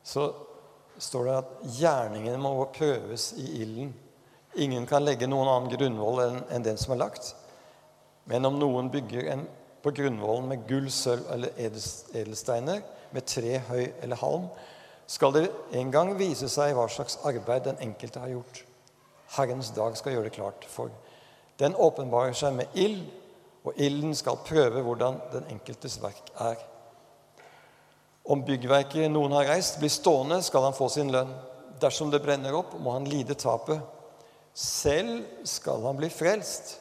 så 0.03 0.24
står 1.01 1.28
det 1.28 1.36
at 1.38 1.51
gjerningene 1.78 2.39
må 2.41 2.55
prøves 2.74 3.32
i 3.38 3.47
ilden. 3.62 3.91
Ingen 4.62 4.88
kan 4.89 5.05
legge 5.05 5.30
noen 5.30 5.49
annen 5.49 5.72
grunnvoll 5.72 6.22
enn 6.26 6.66
den 6.66 6.80
som 6.82 6.95
er 6.95 7.03
lagt. 7.03 7.34
Men 8.30 8.45
om 8.49 8.57
noen 8.59 8.89
bygger 8.93 9.30
en, 9.34 9.45
på 9.82 9.93
grunnvollen 9.97 10.49
med 10.49 10.66
gull, 10.70 10.89
sølv 10.93 11.30
eller 11.34 11.55
edelsteiner, 11.57 12.84
med 13.12 13.26
tre, 13.28 13.57
høy 13.68 13.91
eller 14.01 14.20
halm, 14.22 14.49
skal 15.09 15.34
det 15.36 15.47
en 15.76 15.89
gang 15.91 16.14
vise 16.20 16.47
seg 16.51 16.76
hva 16.78 16.86
slags 16.89 17.18
arbeid 17.28 17.66
den 17.66 17.82
enkelte 17.84 18.22
har 18.24 18.32
gjort. 18.32 18.62
Herrens 19.36 19.72
dag 19.76 19.97
skal 19.99 20.16
gjøre 20.16 20.30
det 20.30 20.36
klart, 20.38 20.68
for 20.70 20.91
den 21.62 21.78
åpenbarer 21.78 22.34
seg 22.38 22.55
med 22.57 22.78
ild, 22.80 23.03
og 23.62 23.78
ilden 23.78 24.16
skal 24.18 24.41
prøve 24.41 24.82
hvordan 24.82 25.20
den 25.36 25.47
enkeltes 25.53 25.99
verk 26.01 26.32
er. 26.41 26.57
Om 28.26 28.41
byggverket 28.45 29.09
noen 29.12 29.34
har 29.38 29.49
reist, 29.49 29.78
blir 29.82 29.91
stående, 29.93 30.41
skal 30.45 30.66
han 30.68 30.78
få 30.78 30.89
sin 30.89 31.12
lønn. 31.14 31.34
Dersom 31.82 32.09
det 32.14 32.22
brenner 32.22 32.57
opp, 32.57 32.74
må 32.82 32.93
han 32.95 33.05
lide 33.09 33.38
tapet. 33.38 33.82
Selv 34.57 35.22
skal 35.47 35.86
han 35.86 35.97
bli 35.97 36.09
frelst, 36.12 36.76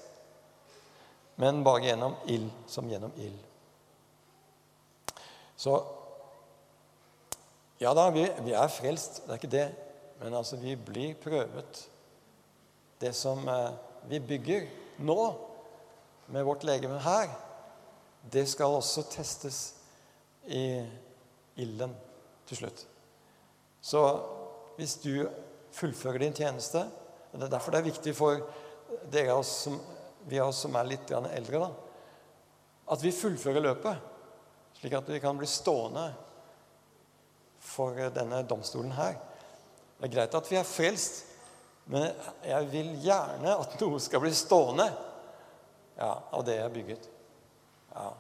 men 1.41 1.63
bare 1.65 1.87
gjennom 1.87 2.17
ild 2.29 2.51
som 2.69 2.89
gjennom 2.91 3.13
ild. 3.21 3.39
Så 5.61 5.77
ja 7.81 7.93
da, 7.97 8.11
vi, 8.13 8.27
vi, 8.45 8.53
er 8.57 8.73
frelst, 8.73 9.23
det 9.25 9.33
er 9.33 9.41
ikke 9.41 9.55
det. 9.55 9.69
Men 10.21 10.37
altså, 10.37 10.59
vi 10.61 10.75
blir 10.77 11.15
prøvet. 11.21 11.85
Det 13.01 13.15
som 13.17 13.47
eh, 13.49 13.71
vi 14.09 14.21
bygger 14.21 14.67
nå 15.05 15.21
med 16.31 16.45
vårt 16.45 16.65
legeme 16.65 16.99
her, 17.03 17.31
det 18.31 18.47
skal 18.49 18.77
også 18.77 19.05
testes 19.11 19.61
i 20.47 20.83
ilden 21.61 21.95
til 22.49 22.63
slutt. 22.63 22.85
Så 23.81 24.03
hvis 24.77 24.97
du 25.03 25.29
fullfører 25.73 26.19
din 26.19 26.35
tjeneste 26.35 26.87
Det 27.33 27.45
er 27.47 27.53
derfor 27.53 27.71
det 27.71 27.79
er 27.79 27.87
viktig 27.87 28.13
for 28.19 28.41
dere 29.13 29.31
av 29.31 29.45
oss 29.45 29.51
som, 29.65 29.77
vi 30.27 30.41
av 30.43 30.49
oss 30.51 30.65
som 30.65 30.75
er 30.75 30.89
litt 30.89 31.13
eldre, 31.15 31.61
da, 31.63 31.69
at 32.91 33.05
vi 33.05 33.13
fullfører 33.15 33.63
løpet, 33.63 34.01
slik 34.81 34.97
at 34.99 35.13
vi 35.13 35.21
kan 35.23 35.39
bli 35.39 35.47
stående 35.47 36.09
for 37.63 37.95
denne 38.17 38.43
domstolen 38.51 38.91
her. 38.97 39.15
Det 40.01 40.09
er 40.09 40.15
greit 40.17 40.35
at 40.35 40.51
vi 40.51 40.59
er 40.59 40.67
frelst, 40.67 41.23
men 41.91 42.07
jeg 42.47 42.67
vil 42.71 42.91
gjerne 43.03 43.57
at 43.59 43.73
noe 43.81 43.99
skal 44.03 44.23
bli 44.23 44.31
stående 44.37 44.87
ja, 45.99 46.13
av 46.31 46.45
det 46.47 46.55
jeg 46.55 46.63
har 46.63 46.75
bygget. 46.75 47.09
Ja. 47.91 48.11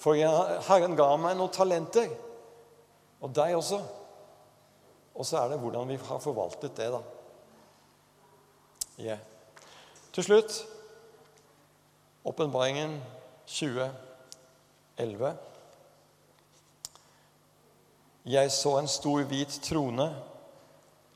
For 0.00 0.18
Herren 0.66 0.96
ga 0.98 1.08
meg 1.20 1.36
noen 1.38 1.52
talenter, 1.54 2.10
og 3.20 3.34
deg 3.36 3.54
også. 3.54 3.78
Og 5.14 5.26
så 5.28 5.42
er 5.42 5.52
det 5.52 5.60
hvordan 5.62 5.90
vi 5.92 5.98
har 6.08 6.22
forvaltet 6.22 6.74
det, 6.78 6.88
da. 6.94 7.00
Yeah. 9.00 9.20
Til 10.12 10.26
slutt 10.26 10.56
åpenbaringen 12.26 12.98
2011. 13.46 15.30
Jeg 18.30 18.52
så 18.52 18.74
en 18.78 18.90
stor, 18.90 19.22
hvit 19.30 19.60
trone 19.64 20.10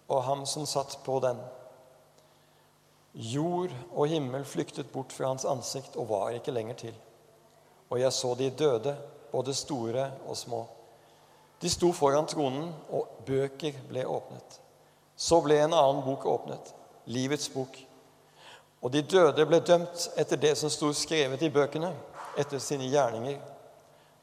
og 0.08 0.24
ham 0.24 0.46
som 0.46 0.66
satt 0.66 0.98
på 1.04 1.18
den. 1.24 1.40
Jord 3.14 3.70
og 3.94 4.08
himmel 4.10 4.44
flyktet 4.44 4.90
bort 4.92 5.12
fra 5.14 5.30
hans 5.30 5.46
ansikt 5.46 5.96
og 5.96 6.08
var 6.10 6.34
ikke 6.34 6.54
lenger 6.54 6.80
til. 6.86 6.94
Og 7.90 8.00
jeg 8.00 8.12
så 8.12 8.34
de 8.34 8.50
døde, 8.50 8.96
både 9.32 9.54
store 9.54 10.10
og 10.26 10.36
små. 10.36 10.64
De 11.62 11.70
sto 11.70 11.92
foran 11.92 12.26
tronen, 12.26 12.72
og 12.90 13.22
bøker 13.26 13.76
ble 13.88 14.02
åpnet. 14.06 14.58
Så 15.16 15.38
ble 15.44 15.60
en 15.62 15.72
annen 15.74 16.02
bok 16.04 16.26
åpnet, 16.26 16.74
livets 17.06 17.48
bok. 17.54 17.78
Og 18.82 18.92
de 18.92 19.02
døde 19.02 19.46
ble 19.46 19.62
dømt 19.64 20.08
etter 20.20 20.40
det 20.40 20.56
som 20.60 20.70
sto 20.70 20.90
skrevet 20.92 21.42
i 21.42 21.52
bøkene, 21.54 21.92
etter 22.36 22.60
sine 22.60 22.90
gjerninger. 22.90 23.38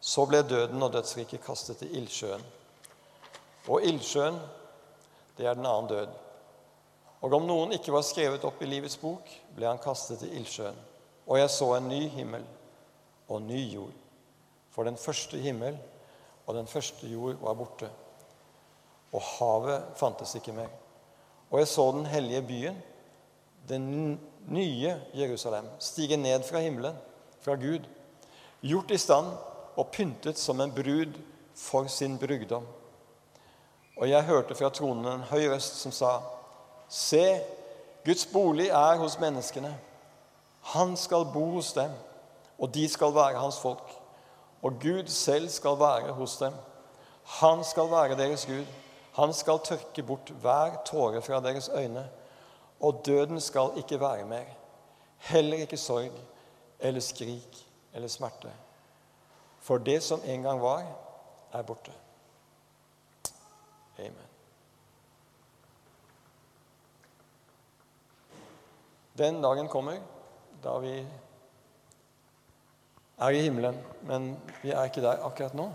Så 0.01 0.25
ble 0.29 0.43
døden 0.43 0.83
og 0.83 0.91
dødsriket 0.93 1.43
kastet 1.45 1.81
i 1.87 1.93
ildsjøen. 1.97 2.43
Og 3.69 3.85
ildsjøen, 3.87 4.37
det 5.41 5.49
er 5.49 5.57
den 5.57 5.65
annen 5.65 5.89
død. 5.89 6.11
Og 7.21 7.33
om 7.37 7.45
noen 7.49 7.73
ikke 7.73 7.93
var 7.93 8.05
skrevet 8.05 8.45
opp 8.45 8.61
i 8.61 8.69
livets 8.69 8.97
bok, 9.01 9.25
ble 9.55 9.65
han 9.69 9.81
kastet 9.81 10.21
til 10.21 10.33
ildsjøen. 10.37 10.77
Og 11.25 11.37
jeg 11.37 11.49
så 11.53 11.67
en 11.75 11.89
ny 11.89 12.01
himmel 12.13 12.45
og 13.29 13.41
ny 13.45 13.61
jord. 13.73 13.97
For 14.73 14.85
den 14.87 14.97
første 15.01 15.37
himmel 15.41 15.77
og 16.45 16.55
den 16.57 16.69
første 16.69 17.09
jord 17.09 17.41
var 17.41 17.57
borte. 17.57 17.89
Og 19.11 19.21
havet 19.37 19.97
fantes 19.99 20.33
ikke 20.37 20.55
mer. 20.55 20.69
Og 21.51 21.59
jeg 21.59 21.69
så 21.69 21.87
den 21.91 22.05
hellige 22.07 22.41
byen, 22.47 22.77
den 23.69 24.19
nye 24.49 24.93
Jerusalem, 25.13 25.67
stige 25.79 26.17
ned 26.17 26.45
fra 26.47 26.61
himmelen, 26.63 26.95
fra 27.41 27.57
Gud, 27.59 27.85
gjort 28.61 28.93
i 28.93 28.97
stand 29.01 29.33
og 29.75 29.91
pyntet 29.93 30.39
som 30.39 30.61
en 30.61 30.73
brud 30.73 31.17
for 31.57 31.89
sin 31.91 32.17
brudgom. 32.21 32.65
Og 33.97 34.09
jeg 34.09 34.23
hørte 34.23 34.55
fra 34.55 34.69
tronen 34.69 35.05
en 35.05 35.27
høy 35.29 35.47
røst 35.51 35.81
som 35.81 35.91
sa, 35.91 36.19
Se, 36.91 37.39
Guds 38.05 38.25
bolig 38.25 38.67
er 38.67 38.97
hos 38.99 39.19
menneskene. 39.19 39.71
Han 40.73 40.97
skal 40.97 41.25
bo 41.33 41.45
hos 41.53 41.73
dem, 41.73 41.91
og 42.59 42.73
de 42.73 42.87
skal 42.89 43.15
være 43.15 43.39
hans 43.39 43.59
folk. 43.59 43.93
Og 44.61 44.79
Gud 44.81 45.07
selv 45.07 45.49
skal 45.49 45.79
være 45.79 46.11
hos 46.13 46.37
dem. 46.37 46.53
Han 47.41 47.63
skal 47.63 47.91
være 47.91 48.17
deres 48.17 48.45
Gud. 48.45 48.65
Han 49.15 49.33
skal 49.33 49.59
tørke 49.63 50.03
bort 50.03 50.33
hver 50.41 50.81
tåre 50.85 51.21
fra 51.21 51.39
deres 51.39 51.69
øyne. 51.75 52.09
Og 52.79 53.01
døden 53.05 53.41
skal 53.41 53.77
ikke 53.77 53.99
være 53.99 54.25
mer. 54.25 54.45
Heller 55.17 55.57
ikke 55.57 55.77
sorg 55.77 56.11
eller 56.79 57.01
skrik 57.01 57.67
eller 57.93 58.07
smerte. 58.07 58.51
For 59.59 59.77
det 59.77 60.03
som 60.03 60.21
en 60.25 60.43
gang 60.43 60.61
var, 60.61 60.85
er 61.53 61.61
borte. 61.61 61.91
Amen. 64.01 64.27
Den 69.17 69.41
dagen 69.43 69.67
kommer 69.69 69.99
da 70.63 70.77
vi 70.81 70.95
er 73.21 73.35
i 73.37 73.41
himmelen, 73.45 73.77
men 74.09 74.33
vi 74.63 74.71
er 74.73 74.87
ikke 74.87 75.03
der 75.03 75.21
akkurat 75.25 75.53
nå. 75.57 75.67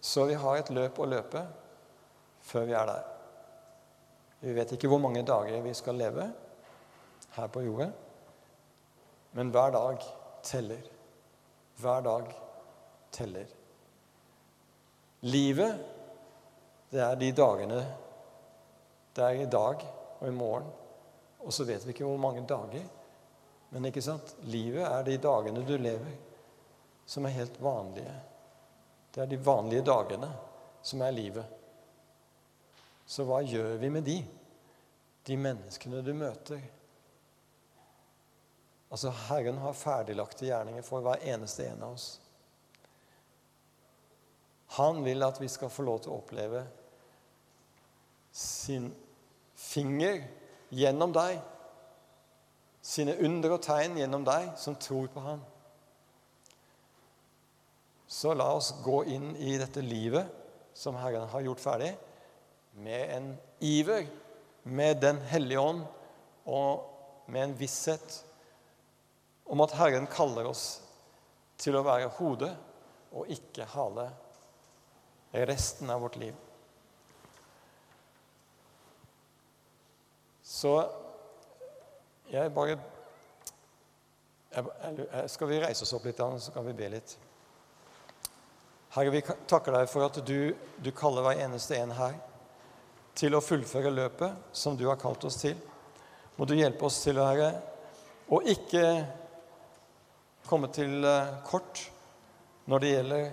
Så 0.00 0.24
vi 0.30 0.36
har 0.38 0.60
et 0.60 0.70
løp 0.72 1.00
å 1.00 1.08
løpe 1.08 1.42
før 2.48 2.68
vi 2.68 2.76
er 2.78 2.88
der. 2.88 3.02
Vi 4.40 4.54
vet 4.56 4.72
ikke 4.72 4.88
hvor 4.88 5.02
mange 5.02 5.24
dager 5.26 5.60
vi 5.64 5.74
skal 5.74 5.98
leve 5.98 6.28
her 7.34 7.50
på 7.52 7.64
jorda, 7.66 7.90
men 9.36 9.50
hver 9.52 9.74
dag 9.74 10.06
teller. 10.46 10.86
Hver 11.78 12.00
dag 12.06 12.30
teller. 13.14 13.50
Livet, 15.26 15.82
det 16.90 17.00
er 17.04 17.16
de 17.20 17.32
dagene 17.36 17.80
Det 19.16 19.24
er 19.24 19.42
i 19.42 19.50
dag 19.50 19.82
og 20.20 20.28
i 20.28 20.34
morgen. 20.34 20.68
Og 21.42 21.52
så 21.52 21.64
vet 21.66 21.84
vi 21.84 21.92
ikke 21.94 22.06
hvor 22.06 22.20
mange 22.20 22.44
dager. 22.46 22.86
Men 23.70 23.88
ikke 23.88 24.02
sant? 24.02 24.34
livet 24.48 24.86
er 24.86 25.04
de 25.04 25.18
dagene 25.20 25.64
du 25.66 25.74
lever, 25.76 26.14
som 27.06 27.26
er 27.26 27.36
helt 27.36 27.58
vanlige. 27.60 28.14
Det 29.14 29.22
er 29.22 29.30
de 29.30 29.40
vanlige 29.44 29.84
dagene 29.84 30.30
som 30.82 31.02
er 31.02 31.12
livet. 31.12 31.44
Så 33.08 33.24
hva 33.28 33.42
gjør 33.42 33.76
vi 33.80 33.90
med 33.92 34.06
de? 34.06 34.18
De 35.26 35.36
menneskene 35.36 36.00
du 36.04 36.12
møter. 36.16 36.62
Altså, 38.88 39.12
Herren 39.28 39.60
har 39.60 39.76
ferdiglagte 39.76 40.46
gjerninger 40.48 40.84
for 40.84 41.04
hver 41.04 41.20
eneste 41.28 41.66
en 41.68 41.84
av 41.84 41.96
oss. 41.98 42.08
Han 44.78 45.02
vil 45.04 45.24
at 45.24 45.40
vi 45.40 45.48
skal 45.48 45.72
få 45.72 45.84
lov 45.84 46.04
til 46.04 46.12
å 46.12 46.20
oppleve 46.22 46.64
sin 48.38 48.92
finger 49.58 50.22
gjennom 50.70 51.12
deg. 51.14 51.40
Sine 52.84 53.16
under 53.26 53.56
og 53.56 53.62
tegn 53.66 53.98
gjennom 53.98 54.24
deg 54.26 54.52
som 54.60 54.76
tror 54.78 55.08
på 55.12 55.22
ham. 55.24 55.42
Så 58.08 58.32
la 58.38 58.46
oss 58.56 58.70
gå 58.84 59.02
inn 59.10 59.34
i 59.36 59.58
dette 59.60 59.82
livet 59.84 60.30
som 60.78 60.96
Herren 60.96 61.26
har 61.28 61.44
gjort 61.44 61.60
ferdig, 61.60 61.90
med 62.78 63.10
en 63.10 63.28
iver, 63.58 64.06
med 64.62 65.00
Den 65.02 65.18
hellige 65.28 65.60
ånd 65.60 65.82
og 66.46 67.26
med 67.26 67.42
en 67.42 67.54
visshet 67.58 68.20
om 69.48 69.60
at 69.64 69.74
Herren 69.76 70.06
kaller 70.12 70.46
oss 70.46 70.66
til 71.58 71.76
å 71.76 71.84
være 71.84 72.12
hode 72.20 72.52
og 73.12 73.32
ikke 73.32 73.66
hale. 73.74 74.10
resten 75.32 75.90
av 75.90 76.00
vårt 76.00 76.16
liv. 76.16 76.47
Så 80.58 80.72
jeg 82.32 82.50
bare 82.54 82.74
jeg, 84.50 84.64
jeg, 84.64 85.30
Skal 85.30 85.50
vi 85.50 85.60
reise 85.62 85.84
oss 85.84 85.94
opp 85.94 86.06
litt, 86.08 86.18
så 86.18 86.54
kan 86.54 86.66
vi 86.66 86.74
be 86.76 86.88
litt? 86.96 87.14
Herre, 88.96 89.12
vi 89.12 89.20
takker 89.22 89.76
deg 89.76 89.90
for 89.90 90.08
at 90.08 90.18
du, 90.26 90.56
du 90.80 90.90
kaller 90.96 91.26
hver 91.26 91.42
eneste 91.44 91.76
en 91.76 91.92
her 91.94 92.16
til 93.18 93.36
å 93.36 93.42
fullføre 93.44 93.92
løpet 93.92 94.54
som 94.56 94.76
du 94.78 94.86
har 94.88 94.98
kalt 95.00 95.26
oss 95.28 95.38
til. 95.42 95.54
Må 96.38 96.46
du 96.48 96.56
hjelpe 96.56 96.86
oss 96.88 97.02
til, 97.04 97.20
Herre, 97.20 97.50
å 98.30 98.40
ikke 98.46 98.82
komme 100.48 100.70
til 100.72 101.04
eh, 101.04 101.32
kort 101.46 101.84
når 102.70 102.82
det 102.82 102.92
gjelder 102.94 103.30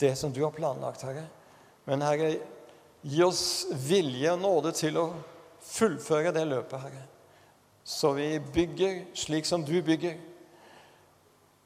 det 0.00 0.12
som 0.18 0.32
du 0.32 0.42
har 0.44 0.54
planlagt, 0.56 1.04
Herre. 1.04 1.26
Men 1.86 2.04
Herre, 2.06 2.32
gi 3.06 3.22
oss 3.26 3.44
vilje 3.86 4.32
og 4.32 4.42
nåde 4.42 4.72
til 4.76 4.98
å 5.02 5.06
fullføre 5.66 6.32
det 6.34 6.44
løpet, 6.48 6.80
Herre. 6.80 7.04
Så 7.86 8.12
vi 8.16 8.38
bygger 8.38 9.04
slik 9.14 9.46
som 9.46 9.64
du 9.64 9.76
bygger. 9.82 10.16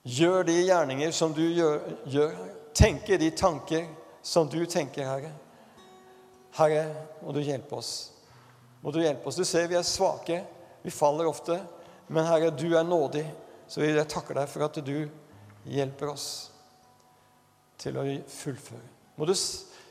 Gjør 0.04 0.44
de 0.48 0.56
gjerninger 0.62 1.12
som 1.16 1.32
du 1.36 1.44
gjør, 1.44 1.80
gjør 2.08 2.34
Tenker 2.74 3.18
de 3.18 3.30
tanker 3.34 3.88
som 4.22 4.46
du 4.48 4.60
tenker, 4.66 5.04
Herre. 5.04 5.32
Herre, 6.54 6.84
må 7.22 7.32
du 7.34 7.40
hjelpe 7.42 7.74
oss. 7.76 8.12
Må 8.80 8.92
du 8.94 9.00
hjelpe 9.02 9.26
oss. 9.26 9.36
Du 9.36 9.44
ser 9.44 9.66
vi 9.68 9.76
er 9.78 9.86
svake. 9.86 10.38
Vi 10.84 10.92
faller 10.94 11.28
ofte. 11.28 11.58
Men 12.06 12.28
Herre, 12.28 12.52
du 12.54 12.68
er 12.78 12.86
nådig. 12.86 13.24
Så 13.68 13.82
jeg 13.82 14.06
takker 14.10 14.38
deg 14.38 14.48
for 14.50 14.66
at 14.66 14.78
du 14.86 15.08
hjelper 15.68 16.12
oss 16.14 16.28
til 17.80 17.98
å 17.98 18.04
fullføre. 18.30 18.86
Må 19.18 19.28
du 19.28 19.34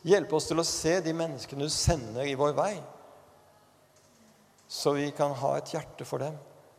hjelpe 0.08 0.36
oss 0.38 0.48
til 0.50 0.62
å 0.62 0.68
se 0.68 0.96
de 1.06 1.14
menneskene 1.16 1.68
du 1.68 1.74
sender 1.74 2.28
i 2.28 2.38
vår 2.40 2.56
vei, 2.58 2.74
så 4.70 4.94
vi 4.94 5.08
kan 5.18 5.32
ha 5.34 5.56
et 5.58 5.72
hjerte 5.74 6.06
for 6.06 6.22
dem, 6.22 6.36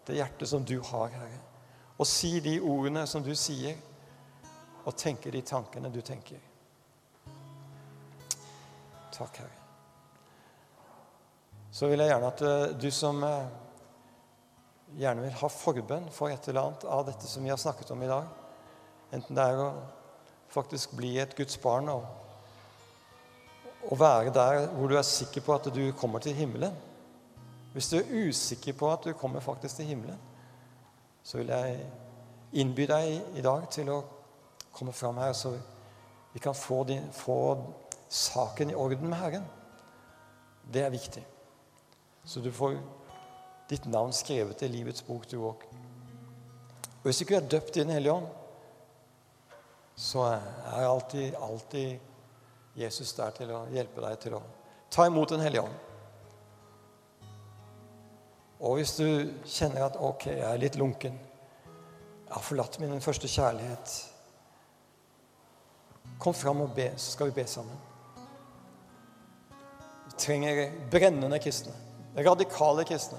det 0.07 0.21
hjertet 0.21 0.49
som 0.49 0.63
du 0.65 0.77
har, 0.93 1.09
Herre. 1.11 1.41
Og 1.99 2.07
si 2.07 2.37
de 2.41 2.61
ordene 2.63 3.03
som 3.11 3.25
du 3.27 3.33
sier, 3.35 3.75
og 4.87 4.95
tenke 4.97 5.33
de 5.35 5.43
tankene 5.43 5.91
du 5.91 5.99
tenker. 6.01 6.39
Takk, 9.11 9.41
Herre. 9.43 9.57
Så 11.75 11.91
vil 11.91 12.03
jeg 12.03 12.13
gjerne 12.13 12.31
at 12.31 12.45
eh, 12.47 12.77
du 12.79 12.87
som 12.95 13.19
eh, 13.27 13.51
gjerne 15.03 15.25
vil 15.27 15.35
ha 15.43 15.51
forbønn 15.51 16.07
for 16.15 16.31
et 16.31 16.47
eller 16.51 16.69
annet 16.69 16.87
av 16.95 17.03
dette 17.11 17.27
som 17.31 17.43
vi 17.43 17.51
har 17.51 17.59
snakket 17.61 17.91
om 17.95 18.03
i 18.07 18.11
dag, 18.11 18.31
enten 19.15 19.39
det 19.39 19.49
er 19.51 19.65
å 19.65 19.69
faktisk 20.51 20.95
bli 20.99 21.17
et 21.23 21.35
Guds 21.39 21.59
barn 21.63 21.91
og, 21.91 22.07
og 23.91 23.99
være 23.99 24.35
der 24.35 24.69
hvor 24.77 24.91
du 24.91 24.97
er 24.99 25.07
sikker 25.07 25.43
på 25.47 25.59
at 25.59 25.69
du 25.75 25.83
kommer 25.99 26.23
til 26.23 26.39
himmelen. 26.39 26.75
Hvis 27.73 27.89
du 27.89 27.97
er 27.99 28.29
usikker 28.29 28.73
på 28.73 28.91
at 28.93 29.05
du 29.05 29.13
kommer 29.13 29.41
faktisk 29.41 29.77
til 29.77 29.93
himmelen, 29.93 30.19
så 31.23 31.39
vil 31.39 31.53
jeg 31.53 31.77
innby 32.53 32.87
deg 32.91 33.37
i 33.39 33.45
dag 33.45 33.69
til 33.71 33.93
å 33.95 34.01
komme 34.75 34.93
fram 34.93 35.21
her, 35.23 35.33
så 35.33 35.53
vi 36.33 36.43
kan 36.43 36.55
få, 36.55 36.83
din, 36.85 37.07
få 37.13 37.37
saken 38.09 38.71
i 38.71 38.75
orden 38.75 39.09
med 39.11 39.19
Herren. 39.19 39.47
Det 40.73 40.83
er 40.83 40.91
viktig. 40.91 41.23
Så 42.25 42.41
du 42.41 42.51
får 42.53 42.77
ditt 43.71 43.87
navn 43.87 44.13
skrevet 44.15 44.63
i 44.63 44.71
livets 44.71 45.03
bok, 45.07 45.27
du 45.31 45.39
òg. 45.39 45.63
Og 47.01 47.07
hvis 47.07 47.21
du 47.21 47.25
ikke 47.25 47.39
er 47.39 47.51
døpt 47.51 47.77
i 47.77 47.85
Den 47.85 47.95
hellige 47.95 48.13
ånd, 48.13 48.27
så 49.97 50.25
er 50.27 50.87
alltid, 50.87 51.35
alltid 51.35 51.99
Jesus 52.75 53.13
der 53.15 53.31
til 53.37 53.53
å 53.55 53.63
hjelpe 53.73 54.03
deg 54.05 54.19
til 54.23 54.37
å 54.39 54.43
ta 54.91 55.07
imot 55.07 55.33
Den 55.35 55.45
hellige 55.45 55.65
ånd. 55.69 55.90
Og 58.61 58.77
hvis 58.77 58.93
du 58.99 59.07
kjenner 59.49 59.87
at 59.87 59.97
ok, 59.97 60.27
jeg 60.35 60.45
er 60.45 60.61
litt 60.61 60.77
lunken, 60.77 61.17
jeg 61.17 62.35
har 62.37 62.45
forlatt 62.45 62.79
min 62.81 63.01
første 63.03 63.29
kjærlighet 63.29 63.99
Kom 66.21 66.35
fram 66.37 66.59
og 66.61 66.75
be, 66.77 66.91
så 67.01 67.15
skal 67.15 67.31
vi 67.31 67.39
be 67.39 67.47
sammen. 67.49 67.77
Vi 70.05 70.17
trenger 70.21 70.73
brennende 70.93 71.39
kristne. 71.41 71.73
Radikale 72.13 72.85
kristne. 72.85 73.17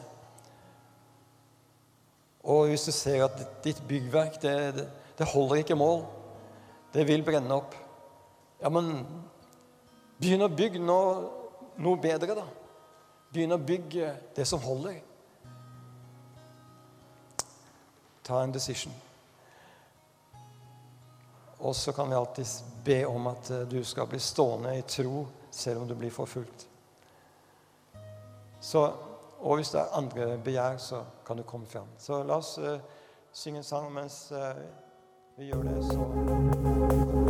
Og 2.43 2.67
hvis 2.69 2.85
du 2.85 2.91
ser 2.93 3.23
at 3.25 3.41
ditt 3.65 3.81
byggverk 3.87 4.37
det, 4.43 4.85
det, 5.17 5.27
holder 5.33 5.63
ikke 5.63 5.79
mål 5.79 6.03
det 6.93 7.07
vil 7.07 7.23
brenne 7.23 7.55
opp. 7.55 7.75
Ja, 8.61 8.69
men 8.69 9.05
begynn 10.19 10.43
å 10.45 10.51
bygge 10.51 10.81
noe, 10.83 11.29
noe 11.81 11.99
bedre, 12.01 12.35
da. 12.37 12.45
Begynn 13.31 13.55
å 13.55 13.61
bygge 13.61 14.11
det 14.35 14.45
som 14.45 14.61
holder. 14.61 14.99
Ta 18.23 18.43
en 18.43 18.53
decision. 18.53 18.93
Og 21.61 21.75
så 21.75 21.91
kan 21.91 22.09
vi 22.09 22.15
alltid 22.15 22.45
be 22.83 23.05
om 23.05 23.27
at 23.27 23.51
eh, 23.51 23.67
du 23.69 23.83
skal 23.83 24.07
bli 24.07 24.19
stående 24.19 24.77
i 24.77 24.81
tro 24.81 25.27
selv 25.51 25.81
om 25.81 25.87
du 25.87 25.95
blir 25.95 26.11
forfulgt. 26.11 26.67
Så, 28.61 28.93
og 29.39 29.55
hvis 29.55 29.69
det 29.69 29.81
er 29.81 29.97
andre 29.97 30.37
begjær, 30.37 30.77
så 30.77 31.03
kan 31.27 31.37
du 31.37 31.43
komme 31.43 31.65
fram. 31.65 31.87
Så 31.97 32.23
la 32.23 32.37
oss 32.37 32.57
uh, 32.57 32.77
synge 33.33 33.57
en 33.57 33.63
sang 33.63 33.89
mens 33.93 34.31
uh, 34.31 34.53
vi 35.37 35.49
gjør 35.49 35.63
det, 35.63 35.83
så 35.83 37.20